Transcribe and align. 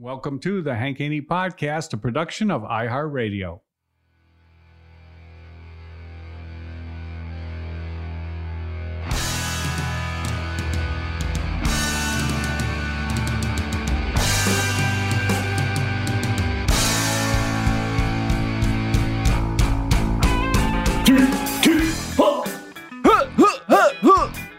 Welcome 0.00 0.38
to 0.40 0.62
the 0.62 0.76
Hank 0.76 0.98
Haney 0.98 1.20
Podcast, 1.20 1.92
a 1.92 1.96
production 1.96 2.52
of 2.52 2.62
iHeartRadio. 2.62 3.62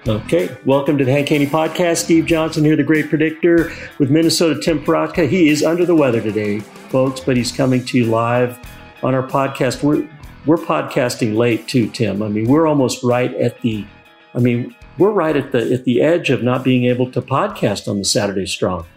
Okay, 0.10 0.58
welcome 0.66 0.98
to 0.98 1.06
the 1.06 1.12
Hank 1.12 1.30
Haney 1.30 1.46
Podcast. 1.46 1.98
Steve 1.98 2.26
Johnson 2.26 2.66
here, 2.66 2.76
the 2.76 2.82
great 2.82 3.10
predictor 3.10 3.72
with 4.00 4.10
Minnesota 4.10 4.60
Tim 4.60 4.84
Parochka. 4.84 5.30
He 5.30 5.50
is 5.50 5.64
under 5.64 5.86
the 5.86 5.94
weather 5.94 6.20
today, 6.20 6.62
folks, 6.90 7.20
but 7.20 7.38
he's 7.38 7.52
coming 7.52 7.86
to 7.86 7.96
you 7.96 8.06
live 8.06 8.58
on 9.04 9.14
our 9.14 9.22
podcast. 9.22 9.84
We're 9.84 10.10
we're 10.48 10.58
podcasting 10.58 11.38
late 11.38 11.68
too, 11.68 11.90
Tim. 11.90 12.24
I 12.24 12.28
mean, 12.28 12.48
we're 12.48 12.66
almost 12.66 13.04
right 13.04 13.32
at 13.36 13.62
the 13.62 13.86
I 14.34 14.40
mean, 14.40 14.76
we're 14.98 15.12
right 15.12 15.38
at 15.38 15.52
the 15.52 15.72
at 15.72 15.84
the 15.84 16.02
edge 16.02 16.32
of 16.32 16.42
not 16.42 16.64
being 16.64 16.86
able 16.86 17.12
to 17.12 17.22
podcast 17.22 17.88
on 17.88 18.00
the 18.00 18.06
Saturday 18.06 18.48
Strong. 18.48 18.88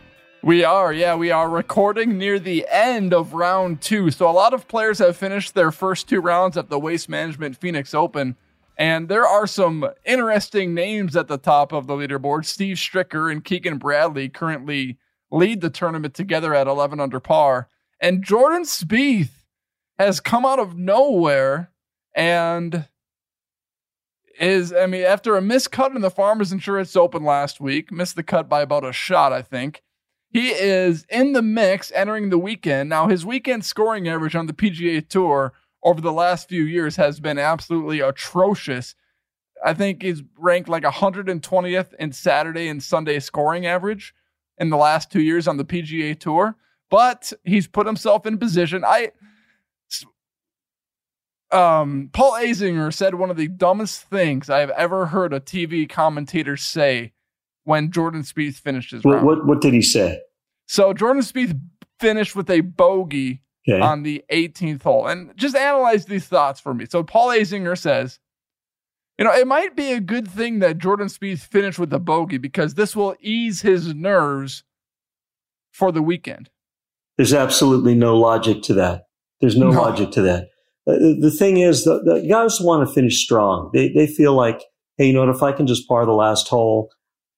We 0.41 0.65
are, 0.65 0.95
yeah, 0.95 1.15
we 1.15 1.31
are 1.31 1.51
recording 1.51 2.17
near 2.17 2.39
the 2.39 2.67
end 2.71 3.13
of 3.13 3.35
round 3.35 3.83
two. 3.83 4.11
So 4.11 4.31
a 4.31 4.33
lot 4.33 4.55
of 4.55 4.67
players 4.67 4.99
have 4.99 5.15
finished 5.15 5.53
their 5.53 5.73
first 5.73 6.09
two 6.09 6.23
rounds 6.23 6.57
at 6.57 6.71
the 6.71 6.79
Waste 6.79 7.11
Management 7.11 7.59
Phoenix 7.59 7.93
Open. 7.93 8.37
And 8.83 9.09
there 9.09 9.29
are 9.29 9.47
some 9.47 9.89
interesting 10.05 10.75
names 10.75 11.15
at 11.15 11.29
the 11.29 11.39
top 11.39 11.71
of 11.71 11.87
the 11.87 11.95
leaderboard. 11.95 12.45
Steve 12.45 12.79
Stricker 12.79 13.31
and 13.31 13.45
Keegan 13.45 13.79
Bradley 13.79 14.29
currently 14.29 14.99
lead 15.31 15.61
the 15.61 15.71
tournament 15.71 16.15
together 16.15 16.53
at 16.53 16.67
11 16.67 16.99
under 16.99 17.21
par. 17.21 17.69
And 18.01 18.25
Jordan 18.25 18.65
Spieth 18.65 19.45
has 20.01 20.19
come 20.19 20.45
out 20.45 20.59
of 20.59 20.77
nowhere 20.77 21.71
and 22.17 22.89
is, 24.41 24.73
I 24.73 24.87
mean, 24.87 25.05
after 25.05 25.37
a 25.37 25.41
missed 25.41 25.71
cut 25.71 25.95
in 25.95 26.03
the 26.03 26.11
Farmers 26.11 26.51
Insurance 26.51 26.97
Open 26.97 27.23
last 27.23 27.61
week, 27.61 27.93
missed 27.93 28.17
the 28.17 28.25
cut 28.25 28.49
by 28.49 28.63
about 28.63 28.85
a 28.85 28.93
shot, 28.93 29.33
I 29.33 29.43
think. 29.43 29.85
He 30.29 30.49
is 30.49 31.07
in 31.09 31.35
the 31.35 31.43
mix 31.43 31.93
entering 31.93 32.31
the 32.31 32.39
weekend. 32.39 32.89
Now, 32.89 33.07
his 33.07 33.25
weekend 33.25 33.65
scoring 33.65 34.09
average 34.09 34.35
on 34.35 34.49
the 34.49 34.53
PGA 34.53 35.09
Tour 35.09 35.53
over 35.83 36.01
the 36.01 36.13
last 36.13 36.49
few 36.49 36.65
years 36.65 36.97
has 36.97 37.21
been 37.21 37.39
absolutely 37.39 38.01
atrocious. 38.01 38.95
I 39.65 39.75
think 39.75 40.03
he's 40.03 40.23
ranked 40.37 40.69
like 40.69 40.83
120th 40.85 41.95
in 41.95 42.13
Saturday 42.13 42.69
and 42.69 42.83
Sunday 42.83 43.21
scoring 43.21 43.67
average 43.67 44.15
in 44.59 44.71
the 44.71 44.77
last 44.77 45.11
two 45.11 45.23
years 45.23 45.49
on 45.49 45.57
the 45.57 45.65
PGA 45.65 46.19
Tour. 46.19 46.57
But 46.91 47.33
he's 47.45 47.67
put 47.67 47.87
himself 47.87 48.27
in 48.27 48.39
position. 48.39 48.85
I 48.85 49.13
um, 51.53 52.09
Paul 52.13 52.33
Azinger 52.33 52.93
said 52.93 53.15
one 53.15 53.31
of 53.31 53.37
the 53.37 53.49
dumbest 53.49 54.05
things 54.05 54.49
I 54.49 54.61
have 54.61 54.71
ever 54.71 55.07
heard 55.07 55.35
a 55.35 55.41
TV 55.41 55.89
commentator 55.89 56.57
say 56.57 57.13
when 57.65 57.91
Jordan 57.91 58.23
Spieth 58.23 58.55
finished 58.55 58.91
his 58.91 59.05
what, 59.05 59.15
round. 59.15 59.27
What, 59.27 59.47
what 59.47 59.61
did 59.61 59.75
he 59.75 59.83
say? 59.83 60.21
So 60.67 60.95
Jordan 60.95 61.23
Spieth 61.23 61.59
finished 62.01 62.35
with 62.35 62.49
a 62.51 62.61
bogey 62.61 63.43
okay. 63.69 63.81
on 63.81 64.03
the 64.03 64.25
18th 64.31 64.83
hole. 64.83 65.07
And 65.07 65.37
just 65.37 65.57
analyze 65.57 66.07
these 66.07 66.27
thoughts 66.27 66.61
for 66.61 66.75
me. 66.75 66.87
So 66.89 67.03
Paul 67.03 67.29
Azinger 67.29 67.79
says, 67.79 68.19
you 69.19 69.25
know, 69.25 69.33
it 69.33 69.47
might 69.47 69.77
be 69.77 69.93
a 69.93 70.01
good 70.01 70.29
thing 70.29 70.61
that 70.61 70.79
Jordan 70.79 71.09
Spieth 71.09 71.41
finished 71.41 71.79
with 71.79 71.93
a 71.93 71.99
bogey 71.99 72.39
because 72.39 72.75
this 72.75 72.97
will 72.97 73.15
ease 73.21 73.63
his 73.63 73.95
nerves 73.95 74.65
for 75.71 75.93
the 75.93 76.03
weekend. 76.03 76.51
There's 77.17 77.35
absolutely 77.35 77.95
no 77.95 78.17
logic 78.17 78.63
to 78.63 78.75
that. 78.75 79.05
There's 79.41 79.57
no, 79.57 79.71
no. 79.71 79.81
logic 79.81 80.11
to 80.13 80.23
that. 80.23 80.45
Uh, 80.87 80.95
the 81.21 81.35
thing 81.37 81.59
is, 81.59 81.85
the, 81.85 82.01
the, 82.03 82.27
guys 82.29 82.59
want 82.61 82.87
to 82.87 82.93
finish 82.93 83.23
strong. 83.23 83.71
They, 83.73 83.91
they 83.91 84.07
feel 84.07 84.35
like, 84.35 84.63
hey, 84.97 85.07
you 85.07 85.13
know 85.13 85.21
what? 85.21 85.35
If 85.35 85.43
I 85.43 85.53
can 85.53 85.67
just 85.67 85.87
par 85.87 86.05
the 86.07 86.13
last 86.13 86.49
hole, 86.49 86.91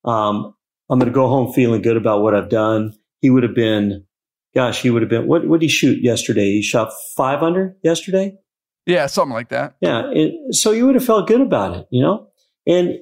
um, 0.04 0.54
I'm 0.88 0.98
going 0.98 1.10
to 1.10 1.14
go 1.14 1.28
home 1.28 1.52
feeling 1.52 1.82
good 1.82 1.96
about 1.96 2.22
what 2.22 2.34
I've 2.34 2.48
done. 2.48 2.94
He 3.20 3.30
would 3.30 3.42
have 3.42 3.54
been 3.54 4.06
gosh, 4.54 4.82
he 4.82 4.90
would 4.90 5.02
have 5.02 5.08
been, 5.08 5.26
what, 5.26 5.46
what 5.46 5.60
did 5.60 5.66
he 5.66 5.70
shoot 5.70 6.02
yesterday? 6.02 6.52
He 6.52 6.62
shot 6.62 6.92
five 7.16 7.42
under 7.42 7.76
yesterday? 7.82 8.36
Yeah, 8.86 9.06
something 9.06 9.32
like 9.32 9.48
that. 9.48 9.76
Yeah. 9.80 10.10
So 10.50 10.70
you 10.70 10.86
would 10.86 10.94
have 10.94 11.04
felt 11.04 11.26
good 11.26 11.40
about 11.40 11.76
it, 11.76 11.86
you 11.90 12.02
know? 12.02 12.28
And 12.66 12.98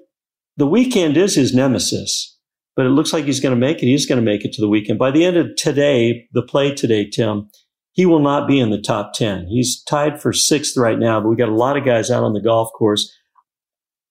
the 0.56 0.66
weekend 0.66 1.16
is 1.16 1.34
his 1.34 1.54
nemesis, 1.54 2.38
but 2.76 2.86
it 2.86 2.90
looks 2.90 3.12
like 3.12 3.24
he's 3.24 3.40
going 3.40 3.54
to 3.54 3.60
make 3.60 3.82
it. 3.82 3.86
He's 3.86 4.06
going 4.06 4.20
to 4.20 4.24
make 4.24 4.44
it 4.44 4.52
to 4.54 4.60
the 4.60 4.68
weekend. 4.68 4.98
By 4.98 5.10
the 5.10 5.24
end 5.24 5.36
of 5.36 5.54
today, 5.56 6.28
the 6.32 6.42
play 6.42 6.74
today, 6.74 7.08
Tim, 7.08 7.48
he 7.92 8.06
will 8.06 8.20
not 8.20 8.48
be 8.48 8.58
in 8.58 8.70
the 8.70 8.80
top 8.80 9.12
10. 9.12 9.46
He's 9.48 9.82
tied 9.82 10.20
for 10.20 10.32
sixth 10.32 10.76
right 10.76 10.98
now, 10.98 11.20
but 11.20 11.28
we 11.28 11.36
got 11.36 11.48
a 11.48 11.54
lot 11.54 11.76
of 11.76 11.84
guys 11.84 12.10
out 12.10 12.24
on 12.24 12.32
the 12.32 12.40
golf 12.40 12.70
course. 12.72 13.12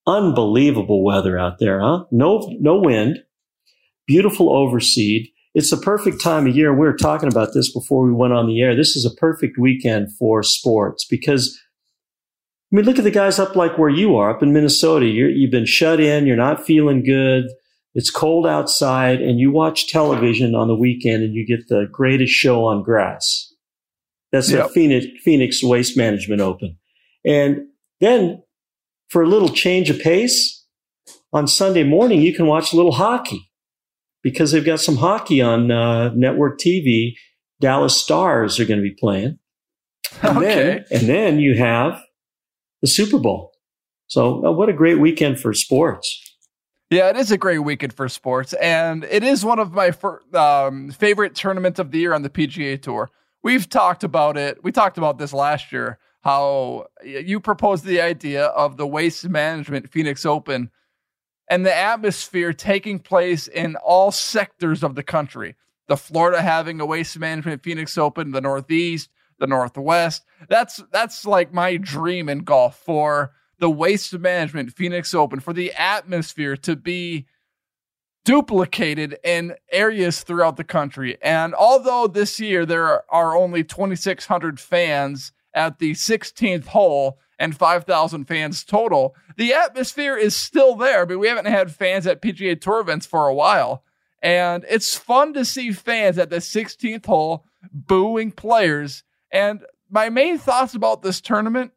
Unbelievable 0.05 1.03
weather 1.03 1.37
out 1.37 1.59
there, 1.59 1.79
huh? 1.79 2.05
No, 2.11 2.47
no 2.59 2.77
wind, 2.77 3.19
beautiful 4.07 4.49
overseed 4.49 5.27
it's 5.53 5.69
the 5.69 5.77
perfect 5.77 6.21
time 6.21 6.47
of 6.47 6.55
year. 6.55 6.73
We 6.73 6.87
were 6.87 6.95
talking 6.95 7.29
about 7.29 7.53
this 7.53 7.71
before 7.73 8.05
we 8.05 8.13
went 8.13 8.33
on 8.33 8.47
the 8.47 8.61
air. 8.61 8.75
This 8.75 8.95
is 8.95 9.05
a 9.05 9.15
perfect 9.15 9.57
weekend 9.57 10.15
for 10.17 10.43
sports 10.43 11.05
because, 11.05 11.59
I 12.71 12.75
mean, 12.75 12.85
look 12.85 12.97
at 12.97 13.03
the 13.03 13.11
guys 13.11 13.39
up 13.39 13.55
like 13.55 13.77
where 13.77 13.89
you 13.89 14.15
are, 14.15 14.29
up 14.29 14.41
in 14.41 14.53
Minnesota. 14.53 15.05
you 15.05 15.45
have 15.45 15.51
been 15.51 15.65
shut 15.65 15.99
in. 15.99 16.25
You're 16.25 16.37
not 16.37 16.65
feeling 16.65 17.03
good. 17.03 17.45
It's 17.93 18.09
cold 18.09 18.47
outside, 18.47 19.21
and 19.21 19.37
you 19.37 19.51
watch 19.51 19.89
television 19.89 20.55
on 20.55 20.69
the 20.69 20.75
weekend, 20.75 21.23
and 21.23 21.33
you 21.33 21.45
get 21.45 21.67
the 21.67 21.89
greatest 21.91 22.31
show 22.31 22.63
on 22.63 22.83
grass. 22.83 23.53
That's 24.31 24.49
yep. 24.49 24.67
the 24.67 24.73
Phoenix, 24.73 25.07
Phoenix 25.21 25.61
Waste 25.61 25.97
Management 25.97 26.39
Open. 26.39 26.77
And 27.25 27.67
then 27.99 28.43
for 29.09 29.21
a 29.21 29.27
little 29.27 29.49
change 29.49 29.89
of 29.89 29.99
pace, 29.99 30.65
on 31.33 31.47
Sunday 31.47 31.83
morning, 31.83 32.21
you 32.21 32.33
can 32.33 32.45
watch 32.45 32.71
a 32.71 32.75
little 32.75 32.91
hockey 32.93 33.50
because 34.23 34.51
they've 34.51 34.65
got 34.65 34.79
some 34.79 34.97
hockey 34.97 35.41
on 35.41 35.71
uh, 35.71 36.11
network 36.13 36.59
TV. 36.59 37.13
Dallas 37.59 37.95
Stars 37.95 38.59
are 38.59 38.65
going 38.65 38.79
to 38.79 38.83
be 38.83 38.95
playing. 38.99 39.37
And 40.21 40.37
okay. 40.37 40.55
Then, 40.55 40.85
and 40.91 41.09
then 41.09 41.39
you 41.39 41.57
have 41.57 42.01
the 42.81 42.87
Super 42.87 43.19
Bowl. 43.19 43.51
So, 44.07 44.45
uh, 44.45 44.51
what 44.51 44.67
a 44.67 44.73
great 44.73 44.99
weekend 44.99 45.39
for 45.39 45.53
sports. 45.53 46.27
Yeah, 46.89 47.09
it 47.09 47.15
is 47.15 47.31
a 47.31 47.37
great 47.37 47.59
weekend 47.59 47.93
for 47.93 48.09
sports, 48.09 48.51
and 48.53 49.05
it 49.05 49.23
is 49.23 49.45
one 49.45 49.59
of 49.59 49.71
my 49.71 49.91
fir- 49.91 50.21
um, 50.33 50.91
favorite 50.91 51.35
tournaments 51.35 51.79
of 51.79 51.91
the 51.91 51.99
year 51.99 52.13
on 52.13 52.21
the 52.21 52.29
PGA 52.29 52.81
Tour. 52.81 53.09
We've 53.43 53.69
talked 53.69 54.03
about 54.03 54.35
it. 54.35 54.61
We 54.61 54.73
talked 54.73 54.97
about 54.97 55.17
this 55.17 55.31
last 55.31 55.71
year. 55.71 55.99
How 56.19 56.87
you 57.03 57.39
proposed 57.39 57.85
the 57.85 58.01
idea 58.01 58.47
of 58.47 58.75
the 58.75 58.85
Waste 58.85 59.27
Management 59.29 59.89
Phoenix 59.89 60.25
Open 60.25 60.69
and 61.51 61.65
the 61.65 61.75
atmosphere 61.75 62.53
taking 62.53 62.97
place 62.97 63.49
in 63.49 63.75
all 63.75 64.09
sectors 64.09 64.83
of 64.83 64.95
the 64.95 65.03
country. 65.03 65.55
The 65.89 65.97
Florida 65.97 66.41
having 66.41 66.79
a 66.79 66.85
Waste 66.85 67.19
Management 67.19 67.61
Phoenix 67.61 67.97
Open, 67.97 68.31
the 68.31 68.39
Northeast, 68.39 69.09
the 69.37 69.47
Northwest. 69.47 70.23
That's 70.47 70.81
that's 70.93 71.25
like 71.25 71.53
my 71.53 71.75
dream 71.75 72.29
in 72.29 72.39
golf 72.39 72.77
for 72.77 73.33
the 73.59 73.69
Waste 73.69 74.17
Management 74.17 74.71
Phoenix 74.71 75.13
Open 75.13 75.41
for 75.41 75.51
the 75.51 75.73
atmosphere 75.73 76.55
to 76.55 76.77
be 76.77 77.27
duplicated 78.23 79.17
in 79.21 79.55
areas 79.73 80.23
throughout 80.23 80.55
the 80.55 80.63
country. 80.63 81.17
And 81.21 81.53
although 81.53 82.07
this 82.07 82.39
year 82.39 82.65
there 82.65 83.03
are 83.13 83.35
only 83.35 83.65
2,600 83.65 84.57
fans 84.57 85.33
at 85.53 85.79
the 85.79 85.91
16th 85.91 86.67
hole 86.67 87.19
and 87.41 87.57
5,000 87.57 88.25
fans 88.25 88.63
total, 88.63 89.15
the 89.35 89.51
atmosphere 89.51 90.15
is 90.15 90.35
still 90.35 90.75
there. 90.75 91.07
But 91.07 91.17
we 91.17 91.27
haven't 91.27 91.45
had 91.45 91.73
fans 91.73 92.05
at 92.05 92.21
PGA 92.21 92.61
Tour 92.61 92.79
events 92.79 93.07
for 93.07 93.27
a 93.27 93.33
while. 93.33 93.83
And 94.21 94.63
it's 94.69 94.95
fun 94.95 95.33
to 95.33 95.43
see 95.43 95.71
fans 95.71 96.19
at 96.19 96.29
the 96.29 96.37
16th 96.37 97.07
hole 97.07 97.45
booing 97.73 98.31
players. 98.31 99.03
And 99.31 99.65
my 99.89 100.09
main 100.09 100.37
thoughts 100.37 100.75
about 100.75 101.01
this 101.01 101.19
tournament 101.19 101.71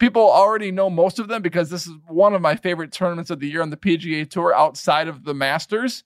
people 0.00 0.28
already 0.28 0.72
know 0.72 0.90
most 0.90 1.20
of 1.20 1.28
them 1.28 1.40
because 1.40 1.70
this 1.70 1.86
is 1.86 1.94
one 2.08 2.34
of 2.34 2.42
my 2.42 2.56
favorite 2.56 2.90
tournaments 2.90 3.30
of 3.30 3.38
the 3.38 3.48
year 3.48 3.62
on 3.62 3.70
the 3.70 3.76
PGA 3.76 4.28
Tour 4.28 4.52
outside 4.52 5.06
of 5.06 5.24
the 5.24 5.34
Masters. 5.34 6.02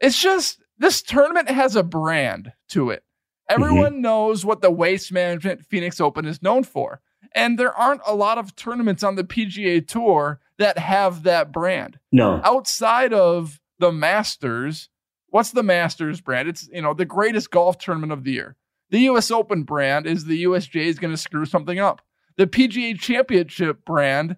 It's 0.00 0.20
just 0.20 0.62
this 0.78 1.02
tournament 1.02 1.50
has 1.50 1.76
a 1.76 1.82
brand 1.82 2.52
to 2.70 2.88
it. 2.88 3.04
Everyone 3.50 3.92
mm-hmm. 3.92 4.00
knows 4.00 4.46
what 4.46 4.62
the 4.62 4.70
Waste 4.70 5.12
Management 5.12 5.66
Phoenix 5.66 6.00
Open 6.00 6.24
is 6.24 6.42
known 6.42 6.64
for. 6.64 7.02
And 7.34 7.58
there 7.58 7.74
aren't 7.74 8.00
a 8.06 8.14
lot 8.14 8.38
of 8.38 8.56
tournaments 8.56 9.02
on 9.02 9.16
the 9.16 9.24
PGA 9.24 9.86
Tour 9.86 10.40
that 10.58 10.78
have 10.78 11.22
that 11.24 11.52
brand. 11.52 11.98
No. 12.10 12.40
Outside 12.44 13.12
of 13.12 13.60
the 13.78 13.92
Masters, 13.92 14.88
what's 15.28 15.52
the 15.52 15.62
Masters 15.62 16.20
brand? 16.20 16.48
It's, 16.48 16.68
you 16.72 16.82
know, 16.82 16.94
the 16.94 17.04
greatest 17.04 17.50
golf 17.50 17.78
tournament 17.78 18.12
of 18.12 18.24
the 18.24 18.32
year. 18.32 18.56
The 18.90 19.00
US 19.00 19.30
Open 19.30 19.64
brand 19.64 20.06
is 20.06 20.24
the 20.24 20.44
USGA 20.44 20.86
is 20.86 20.98
going 20.98 21.12
to 21.12 21.18
screw 21.20 21.44
something 21.44 21.78
up. 21.78 22.02
The 22.36 22.46
PGA 22.46 22.98
Championship 22.98 23.84
brand, 23.84 24.36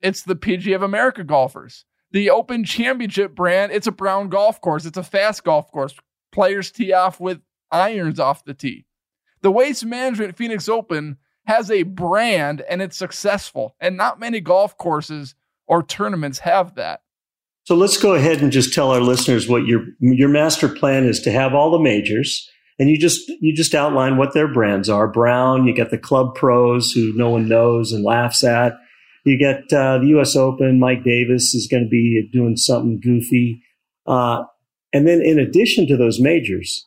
it's 0.00 0.22
the 0.22 0.36
PGA 0.36 0.74
of 0.74 0.82
America 0.82 1.24
golfers. 1.24 1.84
The 2.10 2.30
Open 2.30 2.64
Championship 2.64 3.34
brand, 3.34 3.70
it's 3.70 3.86
a 3.86 3.92
brown 3.92 4.30
golf 4.30 4.60
course. 4.60 4.86
It's 4.86 4.96
a 4.96 5.02
fast 5.02 5.44
golf 5.44 5.70
course. 5.70 5.94
Players 6.32 6.70
tee 6.70 6.92
off 6.92 7.20
with 7.20 7.40
irons 7.70 8.18
off 8.18 8.44
the 8.44 8.54
tee. 8.54 8.86
The 9.42 9.50
Waste 9.52 9.84
Management 9.84 10.36
Phoenix 10.36 10.68
Open 10.68 11.18
has 11.48 11.70
a 11.70 11.82
brand 11.82 12.60
and 12.68 12.82
it's 12.82 12.96
successful. 12.96 13.74
And 13.80 13.96
not 13.96 14.20
many 14.20 14.38
golf 14.40 14.76
courses 14.76 15.34
or 15.66 15.82
tournaments 15.82 16.40
have 16.40 16.74
that. 16.74 17.00
So 17.64 17.74
let's 17.74 17.96
go 17.96 18.14
ahead 18.14 18.42
and 18.42 18.52
just 18.52 18.72
tell 18.72 18.90
our 18.90 19.00
listeners 19.00 19.48
what 19.48 19.66
your 19.66 19.84
your 20.00 20.28
master 20.28 20.68
plan 20.68 21.04
is 21.04 21.20
to 21.22 21.30
have 21.30 21.54
all 21.54 21.70
the 21.70 21.78
majors 21.78 22.48
and 22.78 22.90
you 22.90 22.98
just 22.98 23.28
you 23.40 23.54
just 23.54 23.74
outline 23.74 24.18
what 24.18 24.34
their 24.34 24.52
brands 24.52 24.90
are. 24.90 25.08
Brown, 25.08 25.66
you 25.66 25.74
get 25.74 25.90
the 25.90 25.98
club 25.98 26.34
pros 26.34 26.92
who 26.92 27.12
no 27.14 27.30
one 27.30 27.48
knows 27.48 27.92
and 27.92 28.04
laughs 28.04 28.44
at. 28.44 28.74
You 29.24 29.38
get 29.38 29.72
uh, 29.72 29.98
the 29.98 30.08
U.S. 30.08 30.36
Open. 30.36 30.78
Mike 30.78 31.02
Davis 31.02 31.54
is 31.54 31.66
going 31.66 31.82
to 31.82 31.88
be 31.88 32.28
doing 32.32 32.56
something 32.56 33.00
goofy, 33.00 33.62
uh, 34.06 34.44
and 34.92 35.06
then 35.06 35.20
in 35.22 35.38
addition 35.38 35.86
to 35.88 35.96
those 35.96 36.20
majors, 36.20 36.86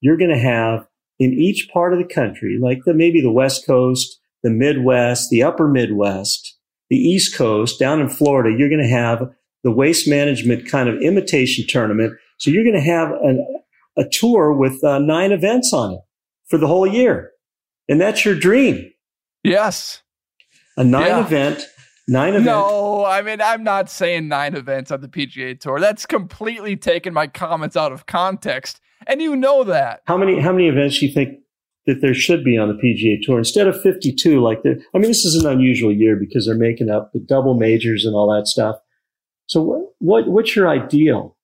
you're 0.00 0.16
going 0.16 0.30
to 0.30 0.38
have 0.38 0.86
in 1.18 1.32
each 1.32 1.68
part 1.72 1.92
of 1.92 1.98
the 1.98 2.14
country, 2.14 2.58
like 2.60 2.80
the 2.84 2.94
maybe 2.94 3.20
the 3.20 3.32
West 3.32 3.66
Coast, 3.66 4.20
the 4.42 4.50
Midwest, 4.50 5.30
the 5.30 5.42
Upper 5.42 5.68
Midwest, 5.68 6.58
the 6.90 6.96
East 6.96 7.36
Coast, 7.36 7.78
down 7.78 8.00
in 8.00 8.08
Florida, 8.08 8.54
you're 8.56 8.68
going 8.68 8.82
to 8.82 8.88
have 8.88 9.30
the 9.64 9.70
waste 9.70 10.08
management 10.08 10.68
kind 10.68 10.88
of 10.88 11.00
imitation 11.00 11.64
tournament. 11.66 12.14
So 12.38 12.50
you're 12.50 12.64
going 12.64 12.74
to 12.74 12.80
have 12.80 13.10
an, 13.10 13.46
a 13.96 14.04
tour 14.10 14.52
with 14.52 14.82
uh, 14.82 14.98
nine 14.98 15.32
events 15.32 15.72
on 15.72 15.94
it 15.94 16.00
for 16.48 16.58
the 16.58 16.66
whole 16.66 16.86
year. 16.86 17.30
And 17.88 18.00
that's 18.00 18.24
your 18.24 18.34
dream. 18.34 18.90
Yes. 19.44 20.02
A 20.76 20.84
nine 20.84 21.06
yeah. 21.06 21.24
event, 21.24 21.66
nine 22.08 22.30
events. 22.30 22.46
No, 22.46 23.04
I 23.04 23.22
mean, 23.22 23.40
I'm 23.40 23.62
not 23.62 23.90
saying 23.90 24.28
nine 24.28 24.54
events 24.54 24.90
on 24.90 25.00
the 25.00 25.08
PGA 25.08 25.58
Tour. 25.58 25.80
That's 25.80 26.06
completely 26.06 26.76
taken 26.76 27.14
my 27.14 27.26
comments 27.26 27.76
out 27.76 27.92
of 27.92 28.06
context. 28.06 28.80
And 29.06 29.20
you 29.20 29.36
know 29.36 29.64
that. 29.64 30.02
How 30.06 30.16
many, 30.16 30.40
how 30.40 30.52
many 30.52 30.68
events 30.68 30.98
do 30.98 31.06
you 31.06 31.12
think 31.12 31.38
that 31.86 32.00
there 32.00 32.14
should 32.14 32.44
be 32.44 32.56
on 32.56 32.68
the 32.68 32.74
PGA 32.74 33.20
Tour 33.22 33.38
instead 33.38 33.66
of 33.66 33.80
52 33.80 34.40
like 34.40 34.62
the, 34.62 34.82
I 34.94 34.98
mean, 34.98 35.10
this 35.10 35.24
is 35.24 35.42
an 35.42 35.50
unusual 35.50 35.92
year 35.92 36.16
because 36.16 36.46
they're 36.46 36.54
making 36.54 36.90
up 36.90 37.12
the 37.12 37.20
double 37.20 37.54
majors 37.54 38.04
and 38.04 38.14
all 38.14 38.32
that 38.32 38.46
stuff. 38.46 38.76
So 39.46 39.62
what, 39.62 39.80
what 39.98 40.28
what's 40.28 40.56
your 40.56 40.68
ideal? 40.68 41.36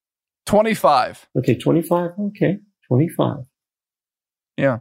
25. 0.46 1.28
Okay, 1.36 1.54
25. 1.54 2.12
Okay, 2.18 2.58
25. 2.86 3.36
Yeah. 4.56 4.78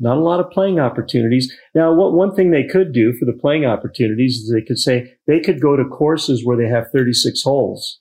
Not 0.00 0.16
a 0.16 0.20
lot 0.20 0.40
of 0.40 0.50
playing 0.50 0.80
opportunities. 0.80 1.52
Now, 1.74 1.92
what 1.92 2.14
one 2.14 2.34
thing 2.34 2.50
they 2.50 2.64
could 2.64 2.92
do 2.92 3.12
for 3.12 3.26
the 3.26 3.34
playing 3.34 3.66
opportunities 3.66 4.36
is 4.36 4.50
they 4.50 4.62
could 4.62 4.78
say 4.78 5.12
they 5.26 5.40
could 5.40 5.60
go 5.60 5.76
to 5.76 5.84
courses 5.84 6.44
where 6.44 6.56
they 6.56 6.68
have 6.68 6.90
36 6.90 7.42
holes 7.42 8.00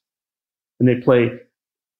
and 0.79 0.87
they 0.87 0.95
play 0.95 1.31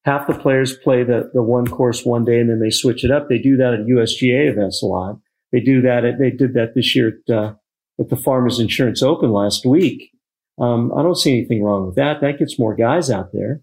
half 0.06 0.26
the 0.26 0.34
players 0.34 0.78
play 0.78 1.04
the, 1.04 1.30
the 1.34 1.44
one 1.44 1.68
course 1.68 2.06
one 2.06 2.24
day 2.24 2.40
and 2.40 2.50
then 2.50 2.62
they 2.62 2.70
switch 2.70 3.04
it 3.04 3.12
up. 3.12 3.28
They 3.28 3.38
do 3.38 3.58
that 3.58 3.74
at 3.74 3.82
USGA 3.82 4.50
events 4.50 4.82
a 4.82 4.86
lot. 4.86 5.20
They 5.52 5.60
do 5.60 5.82
that. 5.82 6.06
At, 6.06 6.18
they 6.18 6.32
did 6.32 6.54
that 6.54 6.76
this 6.76 6.96
year 6.96 7.20
at, 7.28 7.36
uh, 7.36 7.54
at 8.00 8.10
the 8.10 8.16
Farmers 8.16 8.60
Insurance 8.60 9.04
Open 9.04 9.32
last 9.32 9.66
week. 9.66 10.12
Um, 10.60 10.94
I 10.96 11.02
don't 11.02 11.16
see 11.16 11.38
anything 11.38 11.64
wrong 11.64 11.86
with 11.86 11.96
that. 11.96 12.22
That 12.22 12.40
gets 12.40 12.58
more 12.58 12.76
guys 12.76 13.10
out 13.10 13.32
there. 13.34 13.62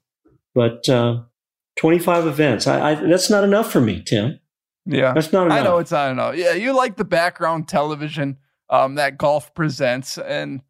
But 0.54 0.88
uh, 0.88 1.22
25 1.78 2.26
events, 2.26 2.66
I, 2.66 2.92
I, 2.92 2.94
that's 2.94 3.30
not 3.30 3.44
enough 3.44 3.70
for 3.70 3.80
me, 3.80 4.02
Tim. 4.02 4.40
Yeah, 4.86 5.12
that's 5.12 5.32
not 5.32 5.46
enough. 5.46 5.58
I 5.58 5.62
know 5.62 5.78
it's 5.78 5.90
not 5.90 6.10
enough. 6.10 6.36
Yeah, 6.36 6.52
you 6.52 6.74
like 6.74 6.96
the 6.96 7.04
background 7.04 7.68
television 7.68 8.38
um, 8.70 8.94
that 8.94 9.18
golf 9.18 9.54
presents, 9.54 10.16
and 10.16 10.62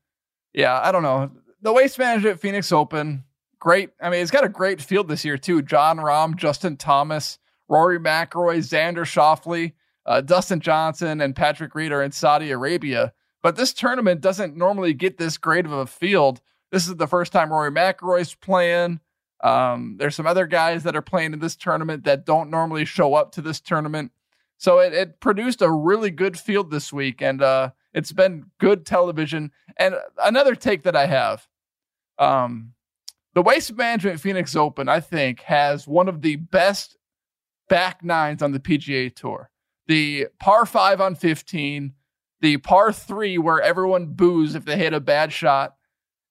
yeah, 0.55 0.81
I 0.83 0.91
don't 0.91 1.03
know 1.03 1.31
the 1.63 1.73
Waste 1.73 1.99
Management 1.99 2.41
Phoenix 2.41 2.73
Open. 2.73 3.25
Great. 3.59 3.91
I 4.01 4.11
mean, 4.11 4.21
it's 4.23 4.31
got 4.31 4.45
a 4.45 4.49
great 4.49 4.81
field 4.81 5.09
this 5.09 5.25
year 5.25 5.37
too. 5.37 5.63
Jon 5.63 5.99
Rahm, 5.99 6.37
Justin 6.37 6.77
Thomas, 6.77 7.39
Rory 7.69 7.99
McIlroy, 7.99 8.59
Xander 8.59 9.05
Schauffele, 9.05 9.73
uh, 10.05 10.21
Dustin 10.21 10.61
Johnson, 10.61 11.21
and 11.21 11.35
Patrick 11.35 11.75
Reed 11.75 11.93
are 11.93 12.03
in 12.03 12.13
Saudi 12.13 12.51
Arabia. 12.51 13.13
But 13.43 13.57
this 13.57 13.73
tournament 13.73 14.21
doesn't 14.21 14.57
normally 14.57 14.95
get 14.95 15.19
this 15.19 15.39
great 15.39 15.67
of 15.67 15.73
a 15.73 15.87
field. 15.87 16.41
This 16.71 16.89
is 16.89 16.97
the 16.97 17.07
first 17.07 17.33
time 17.33 17.51
Rory 17.51 17.71
McIlroy's 17.71 18.35
playing. 18.35 19.01
Um, 19.43 19.97
there's 19.99 20.15
some 20.15 20.27
other 20.27 20.47
guys 20.47 20.83
that 20.85 20.97
are 20.97 21.03
playing 21.03 21.33
in 21.33 21.39
this 21.39 21.57
tournament 21.57 22.05
that 22.05 22.25
don't 22.25 22.51
normally 22.51 22.85
show 22.85 23.15
up 23.15 23.33
to 23.33 23.43
this 23.43 23.61
tournament. 23.61 24.13
So 24.59 24.79
it, 24.79 24.95
it 24.95 25.21
produced 25.21 25.61
a 25.61 25.71
really 25.71 26.11
good 26.11 26.39
field 26.39 26.71
this 26.71 26.93
week, 26.93 27.21
and 27.21 27.43
uh, 27.43 27.71
it's 27.93 28.13
been 28.13 28.47
good 28.59 28.87
television. 28.87 29.53
And 29.77 29.97
another 30.23 30.55
take 30.55 30.85
that 30.85 30.97
I 30.97 31.07
have 31.07 31.47
um, 32.19 32.73
the 33.35 33.43
Waste 33.43 33.75
Management 33.77 34.21
Phoenix 34.21 34.57
Open, 34.57 34.89
I 34.89 35.01
think, 35.01 35.41
has 35.43 35.87
one 35.87 36.09
of 36.09 36.23
the 36.23 36.37
best 36.37 36.97
back 37.69 38.03
nines 38.03 38.43
on 38.43 38.53
the 38.53 38.61
PGA 38.61 39.15
Tour. 39.15 39.51
The 39.89 40.29
par 40.41 40.67
five 40.67 41.01
on 41.01 41.15
15, 41.15 41.93
the 42.41 42.57
par 42.59 42.93
three 42.93 43.39
where 43.39 43.61
everyone 43.61 44.07
boos 44.07 44.55
if 44.55 44.65
they 44.65 44.79
hit 44.79 44.95
a 44.95 45.01
bad 45.01 45.33
shot, 45.33 45.77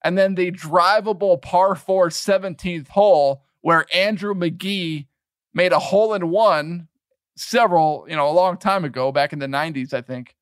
and 0.06 0.18
then 0.18 0.36
the 0.36 0.52
drivable 0.52 1.42
par 1.42 1.74
four 1.74 2.10
17th 2.10 2.90
hole 2.90 3.42
where 3.62 3.88
Andrew 3.92 4.36
Magee 4.36 5.08
made 5.52 5.72
a 5.72 5.80
hole 5.80 6.14
in 6.14 6.30
one 6.30 6.88
several, 7.36 8.06
you 8.08 8.16
know, 8.16 8.30
a 8.30 8.32
long 8.32 8.58
time 8.58 8.86
ago, 8.86 9.12
back 9.12 9.34
in 9.34 9.40
the 9.40 9.48
90s, 9.48 9.94
I 9.96 10.02
think. 10.02 10.36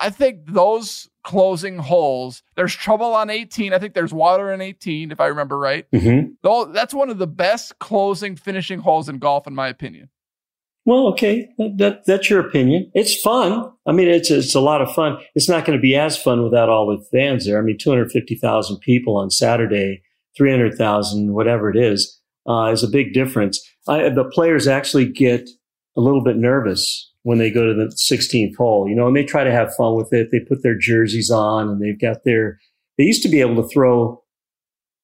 I 0.00 0.10
think 0.10 0.40
those 0.46 1.08
closing 1.22 1.78
holes, 1.78 2.42
there's 2.56 2.74
trouble 2.74 3.14
on 3.14 3.30
18. 3.30 3.72
I 3.72 3.78
think 3.78 3.94
there's 3.94 4.12
water 4.12 4.52
in 4.52 4.60
18, 4.60 5.12
if 5.12 5.20
I 5.20 5.26
remember 5.26 5.56
right. 5.56 5.88
Mm-hmm. 5.92 6.72
That's 6.72 6.92
one 6.92 7.08
of 7.08 7.18
the 7.18 7.26
best 7.28 7.78
closing 7.78 8.34
finishing 8.34 8.80
holes 8.80 9.08
in 9.08 9.18
golf, 9.18 9.46
in 9.46 9.54
my 9.54 9.68
opinion. 9.68 10.08
Well, 10.88 11.08
okay, 11.08 11.50
that, 11.58 12.04
that's 12.06 12.30
your 12.30 12.40
opinion. 12.40 12.90
It's 12.94 13.20
fun. 13.20 13.70
I 13.84 13.92
mean, 13.92 14.08
it's 14.08 14.30
it's 14.30 14.54
a 14.54 14.60
lot 14.60 14.80
of 14.80 14.90
fun. 14.94 15.18
It's 15.34 15.46
not 15.46 15.66
going 15.66 15.76
to 15.76 15.82
be 15.82 15.94
as 15.94 16.16
fun 16.16 16.42
without 16.42 16.70
all 16.70 16.86
the 16.86 17.04
fans 17.12 17.44
there. 17.44 17.58
I 17.58 17.60
mean, 17.60 17.76
two 17.76 17.90
hundred 17.90 18.10
fifty 18.10 18.34
thousand 18.34 18.78
people 18.78 19.14
on 19.18 19.30
Saturday, 19.30 20.00
three 20.34 20.50
hundred 20.50 20.78
thousand, 20.78 21.34
whatever 21.34 21.68
it 21.68 21.76
is, 21.76 22.18
uh, 22.48 22.70
is 22.72 22.82
a 22.82 22.88
big 22.88 23.12
difference. 23.12 23.60
I, 23.86 24.08
the 24.08 24.24
players 24.24 24.66
actually 24.66 25.04
get 25.12 25.46
a 25.94 26.00
little 26.00 26.24
bit 26.24 26.38
nervous 26.38 27.12
when 27.22 27.36
they 27.36 27.50
go 27.50 27.66
to 27.66 27.74
the 27.74 27.94
16th 28.10 28.56
hole, 28.56 28.88
you 28.88 28.94
know, 28.94 29.06
and 29.08 29.14
they 29.14 29.24
try 29.24 29.44
to 29.44 29.52
have 29.52 29.74
fun 29.74 29.94
with 29.94 30.10
it. 30.14 30.28
They 30.32 30.40
put 30.40 30.62
their 30.62 30.78
jerseys 30.78 31.30
on 31.30 31.68
and 31.68 31.82
they've 31.82 32.00
got 32.00 32.24
their. 32.24 32.58
They 32.96 33.04
used 33.04 33.22
to 33.24 33.28
be 33.28 33.42
able 33.42 33.62
to 33.62 33.68
throw 33.68 34.22